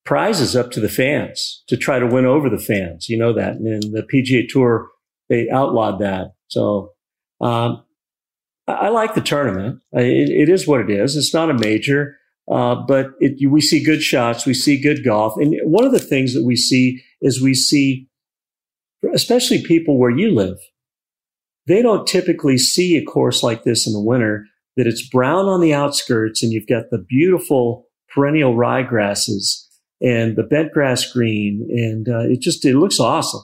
prizes 0.06 0.56
up 0.56 0.70
to 0.70 0.80
the 0.80 0.88
fans 0.88 1.62
to 1.68 1.76
try 1.76 1.98
to 1.98 2.06
win 2.06 2.24
over 2.24 2.48
the 2.48 2.58
fans. 2.58 3.10
You 3.10 3.18
know 3.18 3.34
that. 3.34 3.56
And 3.56 3.82
the 3.82 4.06
PGA 4.10 4.48
Tour, 4.48 4.88
they 5.28 5.49
outlawed 5.50 6.00
that. 6.00 6.35
So, 6.49 6.93
um, 7.40 7.85
I, 8.66 8.88
like 8.88 9.14
the 9.14 9.21
tournament. 9.21 9.81
It, 9.93 10.31
it 10.31 10.49
is 10.49 10.66
what 10.66 10.81
it 10.81 10.90
is. 10.90 11.16
It's 11.16 11.35
not 11.35 11.50
a 11.50 11.54
major, 11.54 12.16
uh, 12.50 12.76
but 12.76 13.11
it, 13.21 13.50
we 13.50 13.61
see 13.61 13.83
good 13.83 14.02
shots. 14.02 14.47
We 14.47 14.54
see 14.54 14.81
good 14.81 15.04
golf. 15.04 15.35
And 15.37 15.54
one 15.64 15.85
of 15.85 15.93
the 15.93 16.00
things 16.00 16.35
that 16.35 16.45
we 16.45 16.57
see 16.57 17.02
is 17.21 17.43
we 17.43 17.54
see, 17.54 18.09
especially 19.12 19.62
people 19.62 19.99
where 19.99 20.11
you 20.11 20.35
live, 20.35 20.57
they 21.66 21.83
don't 21.83 22.07
typically 22.07 22.57
see 22.57 22.97
a 22.97 23.04
course 23.04 23.43
like 23.43 23.64
this 23.64 23.87
in 23.87 23.93
the 23.93 24.02
winter 24.02 24.47
that 24.76 24.87
it's 24.87 25.07
brown 25.09 25.47
on 25.47 25.61
the 25.61 25.75
outskirts 25.75 26.43
and 26.43 26.52
you've 26.52 26.66
got 26.66 26.85
the 26.90 27.04
beautiful 27.09 27.87
perennial 28.14 28.54
ryegrasses 28.54 29.64
and 30.00 30.37
the 30.37 30.43
bent 30.43 30.73
grass 30.73 31.11
green, 31.11 31.66
and 31.71 32.09
uh, 32.09 32.31
it 32.31 32.40
just 32.40 32.64
it 32.64 32.76
looks 32.76 33.00
awesome. 33.00 33.43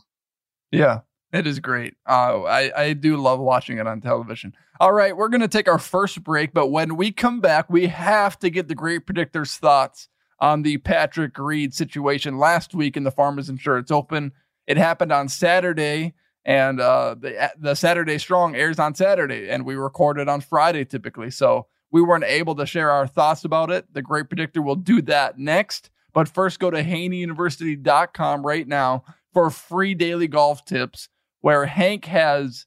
Yeah, 0.70 1.00
it 1.32 1.46
is 1.46 1.60
great. 1.60 1.94
Uh, 2.08 2.42
I 2.42 2.72
I 2.76 2.92
do 2.92 3.16
love 3.16 3.40
watching 3.40 3.78
it 3.78 3.86
on 3.86 4.00
television. 4.00 4.54
All 4.80 4.92
right, 4.92 5.16
we're 5.16 5.28
gonna 5.28 5.48
take 5.48 5.68
our 5.68 5.78
first 5.78 6.22
break, 6.24 6.52
but 6.52 6.68
when 6.68 6.96
we 6.96 7.12
come 7.12 7.40
back, 7.40 7.70
we 7.70 7.86
have 7.86 8.38
to 8.40 8.50
get 8.50 8.68
the 8.68 8.74
great 8.74 9.06
predictor's 9.06 9.56
thoughts 9.56 10.08
on 10.40 10.62
the 10.62 10.78
Patrick 10.78 11.38
Reed 11.38 11.74
situation 11.74 12.38
last 12.38 12.74
week 12.74 12.96
in 12.96 13.04
the 13.04 13.10
Farmers 13.10 13.48
Insurance 13.48 13.90
Open. 13.90 14.32
It 14.66 14.76
happened 14.76 15.12
on 15.12 15.28
Saturday, 15.28 16.14
and 16.44 16.80
uh, 16.80 17.14
the 17.18 17.52
the 17.58 17.74
Saturday 17.74 18.18
Strong 18.18 18.56
airs 18.56 18.78
on 18.78 18.94
Saturday, 18.94 19.50
and 19.50 19.64
we 19.64 19.76
record 19.76 20.18
it 20.18 20.28
on 20.28 20.40
Friday 20.40 20.84
typically. 20.84 21.30
So 21.30 21.66
we 21.92 22.02
weren't 22.02 22.24
able 22.24 22.54
to 22.56 22.66
share 22.66 22.90
our 22.90 23.06
thoughts 23.06 23.44
about 23.44 23.70
it. 23.70 23.92
The 23.92 24.02
great 24.02 24.28
predictor 24.28 24.62
will 24.62 24.76
do 24.76 25.02
that 25.02 25.38
next. 25.38 25.90
But 26.12 26.28
first, 26.28 26.58
go 26.58 26.70
to 26.70 26.82
haneyuniversity.com 26.82 28.44
right 28.44 28.66
now 28.66 29.04
for 29.32 29.50
free 29.50 29.94
daily 29.94 30.26
golf 30.26 30.64
tips 30.64 31.08
where 31.40 31.66
Hank 31.66 32.04
has 32.06 32.66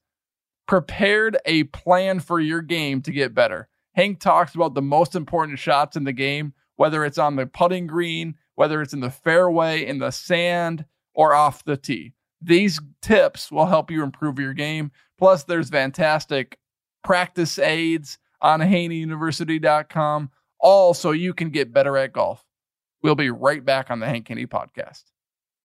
prepared 0.68 1.38
a 1.46 1.64
plan 1.66 2.20
for 2.20 2.40
your 2.40 2.62
game 2.62 3.02
to 3.02 3.12
get 3.12 3.34
better. 3.34 3.68
Hank 3.94 4.20
talks 4.20 4.56
about 4.56 4.74
the 4.74 4.82
most 4.82 5.16
important 5.16 5.60
shots 5.60 5.96
in 5.96 6.04
the 6.04 6.14
game, 6.14 6.54
whether 6.76 7.06
it's 7.06 7.18
on 7.18 7.36
the 7.36 7.46
putting 7.46 7.86
green, 7.88 8.36
whether 8.56 8.82
it's 8.82 8.94
in 8.94 9.00
the 9.00 9.10
fairway, 9.10 9.86
in 9.86 10.00
the 10.00 10.12
sand, 10.12 10.86
or 11.14 11.34
off 11.34 11.64
the 11.64 11.78
tee. 11.78 12.14
These 12.42 12.80
tips 13.02 13.52
will 13.52 13.68
help 13.68 13.92
you 13.92 14.04
improve 14.04 14.40
your 14.40 14.54
game. 14.54 14.92
Plus, 15.18 15.44
there's 15.44 15.70
fantastic 15.70 16.58
practice 17.04 17.60
aids 17.60 18.18
on 18.42 18.60
haneyuniversity.com, 18.60 20.32
all 20.60 20.94
so 20.94 21.12
you 21.12 21.34
can 21.34 21.50
get 21.50 21.74
better 21.74 21.96
at 21.98 22.14
golf. 22.14 22.44
We'll 23.02 23.16
be 23.16 23.30
right 23.30 23.64
back 23.64 23.92
on 23.92 24.00
the 24.00 24.08
Hank 24.08 24.28
Haney 24.28 24.48
podcast. 24.48 25.04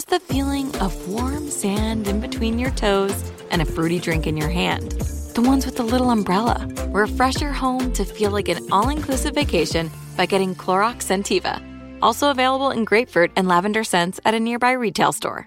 just 0.00 0.08
the 0.08 0.32
feeling 0.32 0.74
of 0.76 1.08
warm 1.08 1.50
sand 1.50 2.08
in 2.08 2.20
between 2.20 2.58
your 2.58 2.70
toes 2.70 3.32
and 3.50 3.60
a 3.60 3.66
fruity 3.66 3.98
drink 3.98 4.26
in 4.26 4.34
your 4.34 4.48
hand. 4.48 4.92
The 5.34 5.42
ones 5.42 5.66
with 5.66 5.76
the 5.76 5.82
little 5.82 6.08
umbrella. 6.08 6.66
Refresh 6.88 7.42
your 7.42 7.52
home 7.52 7.92
to 7.92 8.06
feel 8.06 8.30
like 8.30 8.48
an 8.48 8.66
all 8.72 8.88
inclusive 8.88 9.34
vacation 9.34 9.90
by 10.16 10.24
getting 10.24 10.54
Clorox 10.54 11.04
Scentiva. 11.04 11.60
Also 12.00 12.30
available 12.30 12.70
in 12.70 12.86
grapefruit 12.86 13.30
and 13.36 13.46
lavender 13.46 13.84
scents 13.84 14.18
at 14.24 14.32
a 14.32 14.40
nearby 14.40 14.72
retail 14.72 15.12
store. 15.12 15.46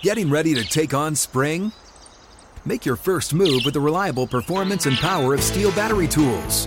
Getting 0.00 0.30
ready 0.30 0.54
to 0.54 0.64
take 0.64 0.94
on 0.94 1.14
spring? 1.16 1.72
Make 2.64 2.86
your 2.86 2.96
first 2.96 3.34
move 3.34 3.60
with 3.66 3.74
the 3.74 3.80
reliable 3.80 4.26
performance 4.26 4.86
and 4.86 4.96
power 4.96 5.34
of 5.34 5.40
STIHL 5.40 5.76
battery 5.76 6.08
tools. 6.08 6.66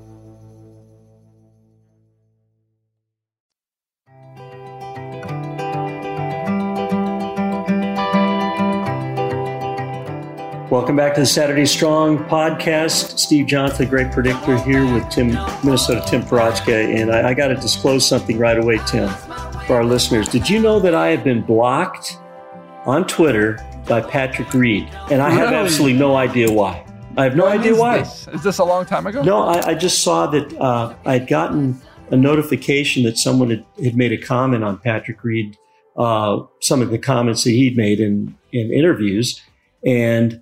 Welcome 10.71 10.95
back 10.95 11.15
to 11.15 11.19
the 11.19 11.25
Saturday 11.25 11.65
Strong 11.65 12.19
podcast. 12.29 13.19
Steve 13.19 13.45
Johnson, 13.45 13.79
the 13.79 13.85
great 13.87 14.09
predictor, 14.09 14.57
here 14.59 14.85
with 14.93 15.09
Tim, 15.09 15.33
Minnesota 15.65 16.01
Tim 16.07 16.21
Parochka. 16.21 16.95
And 16.95 17.11
I, 17.11 17.31
I 17.31 17.33
got 17.33 17.49
to 17.49 17.55
disclose 17.55 18.07
something 18.07 18.37
right 18.37 18.57
away, 18.57 18.79
Tim, 18.87 19.09
for 19.67 19.75
our 19.75 19.83
listeners. 19.83 20.29
Did 20.29 20.49
you 20.49 20.61
know 20.61 20.79
that 20.79 20.95
I 20.95 21.09
have 21.09 21.25
been 21.25 21.41
blocked 21.41 22.17
on 22.85 23.05
Twitter 23.05 23.59
by 23.85 23.99
Patrick 23.99 24.53
Reed? 24.53 24.89
And 25.11 25.21
I 25.21 25.29
have 25.31 25.51
absolutely 25.51 25.99
no 25.99 26.15
idea 26.15 26.49
why. 26.49 26.85
I 27.17 27.25
have 27.25 27.35
no 27.35 27.47
when 27.47 27.59
idea 27.59 27.73
is 27.73 27.77
why. 27.77 27.97
This? 27.97 28.27
Is 28.29 28.43
this 28.43 28.57
a 28.59 28.63
long 28.63 28.85
time 28.85 29.05
ago? 29.05 29.23
No, 29.23 29.41
I, 29.41 29.71
I 29.71 29.73
just 29.73 30.05
saw 30.05 30.25
that 30.27 30.57
uh, 30.57 30.95
I 31.03 31.17
had 31.17 31.27
gotten 31.27 31.81
a 32.11 32.15
notification 32.15 33.03
that 33.03 33.17
someone 33.17 33.49
had, 33.49 33.65
had 33.83 33.97
made 33.97 34.13
a 34.13 34.17
comment 34.17 34.63
on 34.63 34.77
Patrick 34.77 35.21
Reed, 35.21 35.57
uh, 35.97 36.39
some 36.61 36.81
of 36.81 36.91
the 36.91 36.97
comments 36.97 37.43
that 37.43 37.51
he'd 37.51 37.75
made 37.75 37.99
in, 37.99 38.37
in 38.53 38.71
interviews. 38.71 39.41
And 39.85 40.41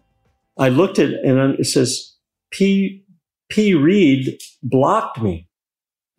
I 0.59 0.69
looked 0.69 0.99
at 0.99 1.09
and 1.09 1.59
it 1.59 1.65
says 1.65 2.15
P 2.51 3.03
P 3.49 3.73
Reed 3.73 4.37
blocked 4.61 5.21
me. 5.21 5.47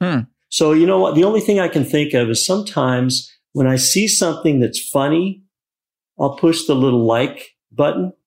Hmm. 0.00 0.20
So 0.48 0.72
you 0.72 0.86
know 0.86 0.98
what? 0.98 1.14
The 1.14 1.24
only 1.24 1.40
thing 1.40 1.60
I 1.60 1.68
can 1.68 1.84
think 1.84 2.14
of 2.14 2.28
is 2.30 2.44
sometimes 2.44 3.30
when 3.52 3.66
I 3.66 3.76
see 3.76 4.08
something 4.08 4.60
that's 4.60 4.80
funny, 4.88 5.42
I'll 6.18 6.36
push 6.36 6.66
the 6.66 6.74
little 6.74 7.06
like 7.06 7.50
button. 7.70 8.12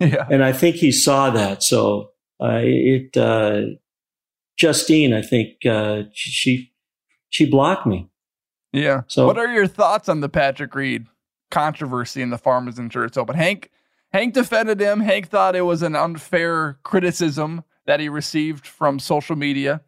Yeah. 0.00 0.28
And 0.30 0.44
I 0.44 0.52
think 0.52 0.76
he 0.76 0.92
saw 0.92 1.30
that. 1.30 1.64
So 1.64 2.12
uh, 2.40 2.60
it 2.62 3.16
uh, 3.16 3.62
Justine, 4.56 5.12
I 5.12 5.22
think 5.22 5.66
uh, 5.66 6.02
she 6.12 6.72
she 7.30 7.50
blocked 7.50 7.84
me. 7.84 8.08
Yeah. 8.72 9.02
So 9.08 9.26
what 9.26 9.38
are 9.38 9.48
your 9.48 9.66
thoughts 9.66 10.08
on 10.08 10.20
the 10.20 10.28
Patrick 10.28 10.72
Reed 10.76 11.06
controversy 11.50 12.22
in 12.22 12.30
the 12.30 12.38
Farmers 12.38 12.78
Insurance 12.78 13.16
Open? 13.16 13.34
Hank 13.34 13.72
Hank 14.12 14.34
defended 14.34 14.80
him. 14.80 15.00
Hank 15.00 15.28
thought 15.28 15.56
it 15.56 15.62
was 15.62 15.82
an 15.82 15.94
unfair 15.94 16.78
criticism 16.82 17.64
that 17.86 18.00
he 18.00 18.08
received 18.08 18.66
from 18.66 18.98
social 18.98 19.36
media. 19.36 19.82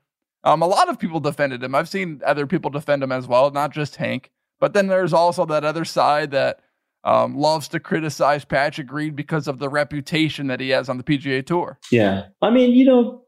Um, 0.44 0.62
a 0.62 0.66
lot 0.66 0.88
of 0.88 0.98
people 0.98 1.20
defended 1.20 1.62
him. 1.62 1.74
I've 1.74 1.88
seen 1.88 2.20
other 2.24 2.46
people 2.46 2.70
defend 2.70 3.02
him 3.02 3.12
as 3.12 3.26
well, 3.26 3.50
not 3.50 3.72
just 3.72 3.96
Hank. 3.96 4.30
But 4.58 4.74
then 4.74 4.86
there's 4.86 5.12
also 5.12 5.46
that 5.46 5.64
other 5.64 5.84
side 5.84 6.30
that 6.32 6.60
um, 7.04 7.36
loves 7.36 7.68
to 7.68 7.80
criticize 7.80 8.44
Patrick 8.44 8.92
Reed 8.92 9.16
because 9.16 9.48
of 9.48 9.58
the 9.58 9.68
reputation 9.68 10.46
that 10.48 10.60
he 10.60 10.70
has 10.70 10.88
on 10.88 10.98
the 10.98 11.02
PGA 11.02 11.44
Tour. 11.44 11.78
Yeah. 11.90 12.26
I 12.42 12.50
mean, 12.50 12.72
you 12.72 12.84
know, 12.84 13.22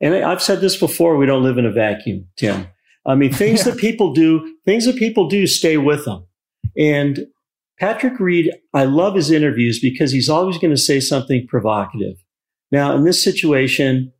and 0.00 0.14
I've 0.14 0.42
said 0.42 0.60
this 0.60 0.76
before, 0.76 1.16
we 1.16 1.26
don't 1.26 1.42
live 1.42 1.58
in 1.58 1.66
a 1.66 1.72
vacuum, 1.72 2.28
Tim. 2.36 2.68
I 3.04 3.14
mean, 3.14 3.32
things 3.32 3.60
yeah. 3.66 3.72
that 3.72 3.80
people 3.80 4.12
do, 4.12 4.56
things 4.64 4.86
that 4.86 4.96
people 4.96 5.28
do 5.28 5.46
stay 5.46 5.76
with 5.76 6.04
them. 6.04 6.26
And 6.78 7.20
Patrick 7.78 8.18
Reed, 8.18 8.52
I 8.72 8.84
love 8.84 9.14
his 9.14 9.30
interviews 9.30 9.80
because 9.80 10.12
he's 10.12 10.28
always 10.28 10.58
going 10.58 10.74
to 10.74 10.80
say 10.80 11.00
something 11.00 11.46
provocative. 11.46 12.16
Now, 12.72 12.94
in 12.96 13.04
this 13.04 13.22
situation, 13.22 14.12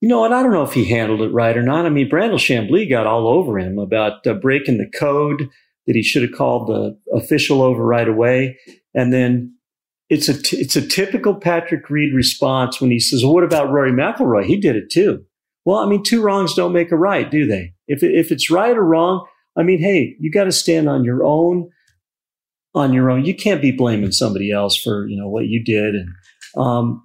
you 0.00 0.08
know, 0.08 0.24
and 0.24 0.34
I 0.34 0.42
don't 0.42 0.52
know 0.52 0.62
if 0.62 0.72
he 0.72 0.84
handled 0.84 1.22
it 1.22 1.32
right 1.32 1.56
or 1.56 1.62
not. 1.62 1.84
I 1.84 1.90
mean, 1.90 2.08
Brandel 2.08 2.38
Chamblee 2.38 2.88
got 2.88 3.06
all 3.06 3.28
over 3.28 3.58
him 3.58 3.78
about 3.78 4.26
uh, 4.26 4.34
breaking 4.34 4.78
the 4.78 4.90
code 4.98 5.48
that 5.86 5.96
he 5.96 6.02
should 6.02 6.22
have 6.22 6.32
called 6.32 6.68
the 6.68 6.98
official 7.14 7.62
over 7.62 7.84
right 7.84 8.08
away. 8.08 8.58
And 8.94 9.12
then 9.12 9.54
it's 10.08 10.28
a, 10.28 10.40
t- 10.40 10.58
it's 10.58 10.76
a 10.76 10.86
typical 10.86 11.34
Patrick 11.34 11.90
Reed 11.90 12.14
response 12.14 12.80
when 12.80 12.90
he 12.90 13.00
says, 13.00 13.24
well, 13.24 13.34
what 13.34 13.44
about 13.44 13.70
Rory 13.70 13.92
McIlroy? 13.92 14.44
He 14.44 14.58
did 14.58 14.76
it 14.76 14.90
too. 14.90 15.24
Well, 15.64 15.78
I 15.78 15.86
mean, 15.86 16.02
two 16.02 16.22
wrongs 16.22 16.54
don't 16.54 16.72
make 16.72 16.92
a 16.92 16.96
right, 16.96 17.30
do 17.30 17.46
they? 17.46 17.74
If, 17.88 18.02
if 18.02 18.32
it's 18.32 18.50
right 18.50 18.76
or 18.76 18.84
wrong, 18.84 19.26
I 19.56 19.62
mean, 19.64 19.80
hey, 19.80 20.16
you 20.18 20.30
got 20.30 20.44
to 20.44 20.52
stand 20.52 20.88
on 20.88 21.04
your 21.04 21.24
own, 21.24 21.70
on 22.74 22.92
your 22.92 23.10
own. 23.10 23.24
You 23.24 23.34
can't 23.34 23.62
be 23.62 23.72
blaming 23.72 24.12
somebody 24.12 24.50
else 24.50 24.76
for, 24.76 25.08
you 25.08 25.16
know, 25.16 25.28
what 25.28 25.46
you 25.46 25.62
did. 25.62 25.94
And, 25.94 26.08
um, 26.56 27.04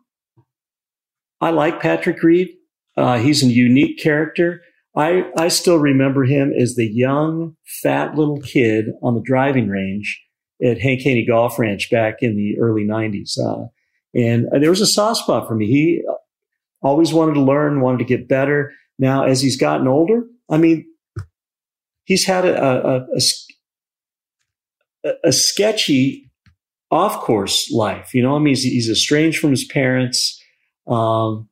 I 1.41 1.49
like 1.49 1.81
Patrick 1.81 2.21
Reed. 2.23 2.49
Uh, 2.95 3.17
he's 3.17 3.43
a 3.43 3.47
unique 3.47 3.99
character. 3.99 4.61
I, 4.95 5.29
I 5.37 5.47
still 5.47 5.77
remember 5.77 6.23
him 6.23 6.53
as 6.53 6.75
the 6.75 6.85
young, 6.85 7.55
fat 7.81 8.15
little 8.15 8.39
kid 8.41 8.91
on 9.01 9.15
the 9.15 9.21
driving 9.21 9.67
range 9.67 10.21
at 10.63 10.79
Hank 10.79 11.01
Haney 11.01 11.25
Golf 11.25 11.57
Ranch 11.57 11.89
back 11.89 12.21
in 12.21 12.37
the 12.37 12.59
early 12.59 12.85
90s. 12.85 13.37
Uh, 13.39 13.67
and 14.13 14.47
there 14.51 14.69
was 14.69 14.81
a 14.81 14.87
soft 14.87 15.21
spot 15.21 15.47
for 15.47 15.55
me. 15.55 15.67
He 15.67 16.03
always 16.81 17.13
wanted 17.13 17.33
to 17.33 17.41
learn, 17.41 17.81
wanted 17.81 17.99
to 17.99 18.03
get 18.05 18.27
better. 18.27 18.71
Now, 18.99 19.23
as 19.23 19.41
he's 19.41 19.57
gotten 19.57 19.87
older, 19.87 20.25
I 20.49 20.57
mean, 20.57 20.85
he's 22.03 22.25
had 22.25 22.45
a, 22.45 22.63
a, 22.63 22.97
a, 23.15 23.21
a 25.23 25.31
sketchy 25.31 26.29
off 26.91 27.21
course 27.21 27.71
life. 27.71 28.13
You 28.13 28.21
know, 28.21 28.35
I 28.35 28.39
mean, 28.39 28.49
he's, 28.49 28.63
he's 28.63 28.89
estranged 28.89 29.39
from 29.39 29.51
his 29.51 29.65
parents. 29.65 30.39
Um, 30.87 31.49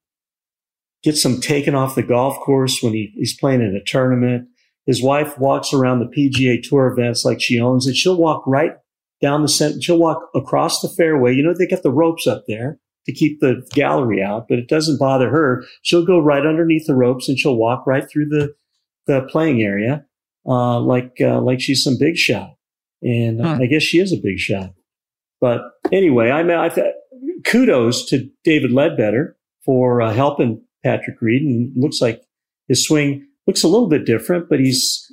gets 1.04 1.26
him 1.26 1.42
taken 1.42 1.74
off 1.74 1.96
the 1.96 2.04
golf 2.04 2.38
course 2.40 2.82
when 2.82 2.94
he, 2.94 3.12
he's 3.16 3.36
playing 3.36 3.62
in 3.62 3.76
a 3.76 3.84
tournament. 3.84 4.48
His 4.86 5.02
wife 5.02 5.38
walks 5.38 5.74
around 5.74 6.00
the 6.00 6.06
PGA 6.06 6.62
Tour 6.62 6.88
events 6.88 7.26
like 7.26 7.42
she 7.42 7.60
owns 7.60 7.88
it. 7.88 7.96
She'll 7.96 8.18
walk 8.18 8.44
right 8.46 8.74
down 9.22 9.42
the 9.42 9.48
center. 9.48 9.82
She'll 9.82 10.00
walk 10.00 10.30
across 10.36 10.82
the 10.82 10.90
fairway. 10.90 11.34
You 11.34 11.44
know, 11.44 11.54
they 11.54 11.68
got 11.68 11.84
the 11.84 11.92
ropes 11.92 12.28
up 12.28 12.44
there 12.48 12.80
to 13.06 13.14
keep 13.14 13.40
the 13.40 13.68
gallery 13.74 14.22
out, 14.22 14.48
but 14.48 14.60
it 14.60 14.68
doesn't 14.68 15.00
bother 15.00 15.30
her. 15.30 15.64
She'll 15.82 16.06
go 16.06 16.20
right 16.20 16.46
underneath 16.46 16.86
the 16.88 16.96
ropes 16.96 17.30
and 17.30 17.38
she'll 17.38 17.56
walk 17.56 17.86
right 17.88 18.08
through 18.10 18.30
the, 18.30 18.54
the 19.08 19.22
playing 19.32 19.62
area, 19.62 20.06
uh, 20.46 20.80
like, 20.80 21.14
uh, 21.20 21.42
like 21.42 21.62
she's 21.62 21.84
some 21.84 21.98
big 22.00 22.16
shot. 22.16 22.56
And 23.02 23.46
I 23.46 23.66
guess 23.66 23.84
she 23.84 24.00
is 24.00 24.14
a 24.14 24.22
big 24.22 24.38
shot. 24.38 24.74
But 25.40 25.62
anyway, 25.92 26.30
I 26.30 26.44
mean, 26.44 26.58
I 26.58 26.70
th- 26.70 26.94
kudos 27.46 28.06
to 28.10 28.30
David 28.44 28.72
Leadbetter 28.72 29.34
for 29.66 30.02
uh, 30.02 30.14
helping 30.14 30.64
Patrick 30.84 31.22
Reed, 31.22 31.42
and 31.42 31.72
looks 31.76 32.02
like 32.02 32.22
his 32.68 32.86
swing 32.86 33.28
looks 33.48 33.64
a 33.64 33.68
little 33.68 33.90
bit 33.90 34.06
different. 34.06 34.50
But 34.50 34.60
he's, 34.60 35.12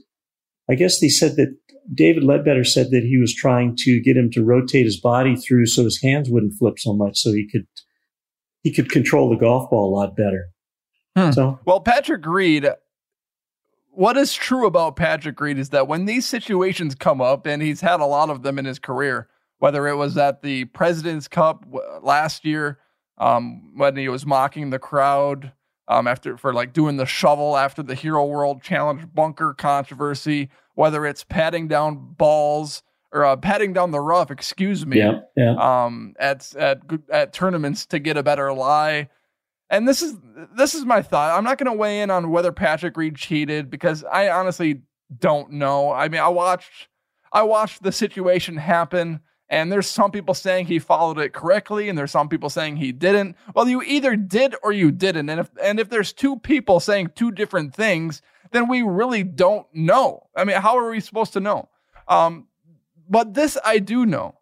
I 0.68 0.75
guess 0.75 1.00
they 1.00 1.09
said 1.09 1.37
that 1.37 1.57
David 1.95 2.25
Leadbetter 2.25 2.66
said 2.66 2.90
that 2.90 3.04
he 3.04 3.18
was 3.18 3.35
trying 3.35 3.75
to 3.78 4.00
get 4.00 4.16
him 4.16 4.30
to 4.33 4.45
rotate 4.45 4.85
his 4.85 5.00
body 5.00 5.35
through 5.37 5.66
so 5.66 5.85
his 5.85 6.00
hands 6.02 6.28
wouldn't 6.28 6.59
flip 6.59 6.78
so 6.78 6.92
much, 6.92 7.18
so 7.18 7.33
he 7.33 7.49
could 7.50 7.66
he 8.62 8.73
could 8.73 8.90
control 8.90 9.30
the 9.30 9.37
golf 9.37 9.71
ball 9.71 9.88
a 9.88 9.95
lot 9.97 10.16
better. 10.16 10.50
Hmm. 11.16 11.30
So, 11.30 11.59
well, 11.64 11.80
Patrick 11.80 12.26
Reed, 12.26 12.68
what 13.99 14.17
is 14.17 14.33
true 14.33 14.64
about 14.64 14.95
Patrick 14.95 15.40
Reed 15.40 15.59
is 15.59 15.71
that 15.71 15.88
when 15.88 16.05
these 16.05 16.25
situations 16.25 16.95
come 16.95 17.21
up, 17.21 17.47
and 17.47 17.61
he's 17.61 17.81
had 17.81 17.99
a 17.99 18.07
lot 18.07 18.31
of 18.31 18.45
them 18.45 18.57
in 18.57 18.64
his 18.64 18.78
career, 18.78 19.26
whether 19.59 19.88
it 19.88 19.97
was 19.97 20.17
at 20.17 20.40
the 20.40 20.67
President's 20.67 21.26
Cup 21.26 21.67
last 22.00 22.45
year 22.45 22.78
um, 23.19 23.76
when 23.76 23.97
he 23.97 24.09
was 24.09 24.25
mocking 24.25 24.71
the 24.71 24.78
crowd 24.78 25.50
um, 25.88 26.07
after 26.07 26.37
for 26.37 26.55
like 26.55 26.73
doing 26.73 26.97
the 26.97 27.07
shovel 27.07 27.57
after 27.57 27.83
the 27.83 27.97
Hero 27.97 28.25
World 28.25 28.62
Challenge 28.62 29.02
bunker 29.12 29.52
controversy, 29.52 30.49
whether 30.76 31.05
it's 31.05 31.25
patting 31.25 31.67
down 31.67 32.14
balls 32.17 32.85
or 33.11 33.25
uh, 33.25 33.35
patting 33.35 33.73
down 33.73 33.90
the 33.90 34.00
rough, 34.00 34.31
excuse 34.31 34.87
me, 34.87 34.99
yeah, 34.99 35.23
yeah. 35.37 35.57
Um, 35.57 36.14
at 36.21 36.55
at 36.55 36.83
at 37.11 37.32
tournaments 37.32 37.84
to 37.87 37.99
get 37.99 38.17
a 38.17 38.23
better 38.23 38.52
lie. 38.52 39.08
And 39.71 39.87
this 39.87 40.02
is 40.02 40.17
this 40.57 40.75
is 40.75 40.85
my 40.85 41.02
thought. 41.02 41.37
I'm 41.37 41.45
not 41.45 41.59
going 41.59 41.71
to 41.71 41.76
weigh 41.76 42.00
in 42.00 42.11
on 42.11 42.31
whether 42.31 42.52
Patrick 42.52 42.97
Reed 42.97 43.17
cheated 43.17 43.71
because 43.71 44.04
I 44.04 44.31
honestly 44.31 44.83
don't 45.19 45.52
know. 45.52 45.93
I 45.93 46.09
mean, 46.09 46.21
I 46.21 46.28
watched 46.28 46.89
I 47.33 47.43
watched 47.43 47.83
the 47.83 47.93
situation 47.93 48.57
happen. 48.57 49.21
And 49.50 49.73
there's 49.73 49.87
some 49.87 50.11
people 50.11 50.35
saying 50.35 50.67
he 50.67 50.78
followed 50.78 51.19
it 51.19 51.33
correctly, 51.33 51.89
and 51.89 51.97
there's 51.97 52.11
some 52.11 52.28
people 52.28 52.50
saying 52.50 52.76
he 52.76 52.93
didn't. 52.93 53.35
Well, 53.54 53.67
you 53.67 53.81
either 53.81 54.15
did 54.15 54.54
or 54.63 54.73
you 54.73 54.91
didn't. 54.91 55.31
And 55.31 55.41
if 55.41 55.50
and 55.63 55.81
if 55.81 55.89
there's 55.89 56.13
two 56.13 56.39
people 56.39 56.81
saying 56.81 57.13
two 57.15 57.31
different 57.31 57.75
things, 57.75 58.21
then 58.52 58.69
we 58.69 58.83
really 58.83 59.23
don't 59.23 59.67
know. 59.73 60.26
I 60.37 60.45
mean, 60.45 60.61
how 60.61 60.76
are 60.76 60.91
we 60.91 61.00
supposed 61.00 61.33
to 61.33 61.41
know? 61.41 61.69
Um, 62.09 62.47
but 63.09 63.33
this 63.33 63.57
I 63.65 63.78
do 63.78 64.04
know. 64.04 64.37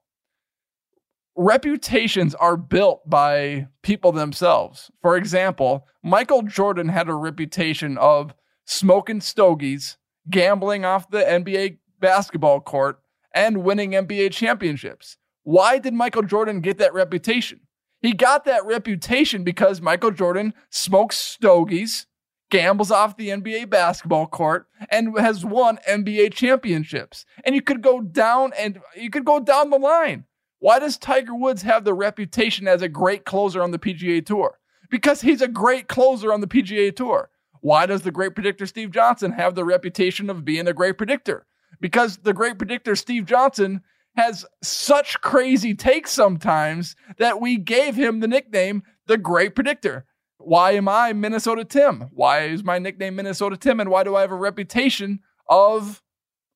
Reputations 1.38 2.34
are 2.34 2.56
built 2.56 3.08
by 3.08 3.68
people 3.82 4.10
themselves. 4.10 4.90
For 5.02 5.18
example, 5.18 5.86
Michael 6.02 6.42
Jordan 6.42 6.88
had 6.88 7.10
a 7.10 7.14
reputation 7.14 7.98
of 7.98 8.34
smoking 8.64 9.20
stogies, 9.20 9.98
gambling 10.30 10.86
off 10.86 11.10
the 11.10 11.18
NBA 11.18 11.76
basketball 12.00 12.60
court, 12.60 13.00
and 13.34 13.62
winning 13.62 13.90
NBA 13.92 14.32
championships. 14.32 15.18
Why 15.42 15.78
did 15.78 15.92
Michael 15.92 16.22
Jordan 16.22 16.60
get 16.60 16.78
that 16.78 16.94
reputation? 16.94 17.60
He 18.00 18.12
got 18.12 18.44
that 18.46 18.64
reputation 18.64 19.44
because 19.44 19.80
Michael 19.82 20.12
Jordan 20.12 20.54
smokes 20.70 21.16
stogies, 21.16 22.06
gambles 22.50 22.90
off 22.90 23.16
the 23.16 23.28
NBA 23.28 23.68
basketball 23.68 24.26
court, 24.26 24.68
and 24.90 25.18
has 25.18 25.44
won 25.44 25.78
NBA 25.88 26.32
championships. 26.32 27.26
And 27.44 27.54
you 27.54 27.60
could 27.60 27.82
go 27.82 28.00
down 28.00 28.52
and 28.58 28.80
you 28.96 29.10
could 29.10 29.24
go 29.24 29.38
down 29.38 29.70
the 29.70 29.78
line. 29.78 30.24
Why 30.58 30.78
does 30.78 30.96
Tiger 30.96 31.34
Woods 31.34 31.62
have 31.62 31.84
the 31.84 31.94
reputation 31.94 32.66
as 32.66 32.82
a 32.82 32.88
great 32.88 33.24
closer 33.24 33.62
on 33.62 33.70
the 33.70 33.78
PGA 33.78 34.24
Tour? 34.24 34.58
Because 34.90 35.20
he's 35.20 35.42
a 35.42 35.48
great 35.48 35.88
closer 35.88 36.32
on 36.32 36.40
the 36.40 36.46
PGA 36.46 36.94
Tour. 36.94 37.30
Why 37.60 37.86
does 37.86 38.02
the 38.02 38.12
great 38.12 38.34
predictor 38.34 38.66
Steve 38.66 38.90
Johnson 38.90 39.32
have 39.32 39.54
the 39.54 39.64
reputation 39.64 40.30
of 40.30 40.44
being 40.44 40.68
a 40.68 40.72
great 40.72 40.96
predictor? 40.96 41.46
because 41.80 42.18
the 42.18 42.32
great 42.32 42.58
predictor 42.58 42.96
Steve 42.96 43.26
Johnson 43.26 43.82
has 44.16 44.46
such 44.62 45.20
crazy 45.20 45.74
takes 45.74 46.10
sometimes 46.10 46.96
that 47.18 47.40
we 47.40 47.56
gave 47.56 47.96
him 47.96 48.20
the 48.20 48.28
nickname 48.28 48.82
the 49.06 49.18
great 49.18 49.54
predictor. 49.54 50.06
Why 50.38 50.72
am 50.72 50.88
I 50.88 51.12
Minnesota 51.12 51.64
Tim? 51.64 52.08
Why 52.12 52.44
is 52.44 52.64
my 52.64 52.78
nickname 52.78 53.16
Minnesota 53.16 53.56
Tim? 53.56 53.80
And 53.80 53.90
why 53.90 54.04
do 54.04 54.16
I 54.16 54.22
have 54.22 54.32
a 54.32 54.36
reputation 54.36 55.20
of 55.48 56.02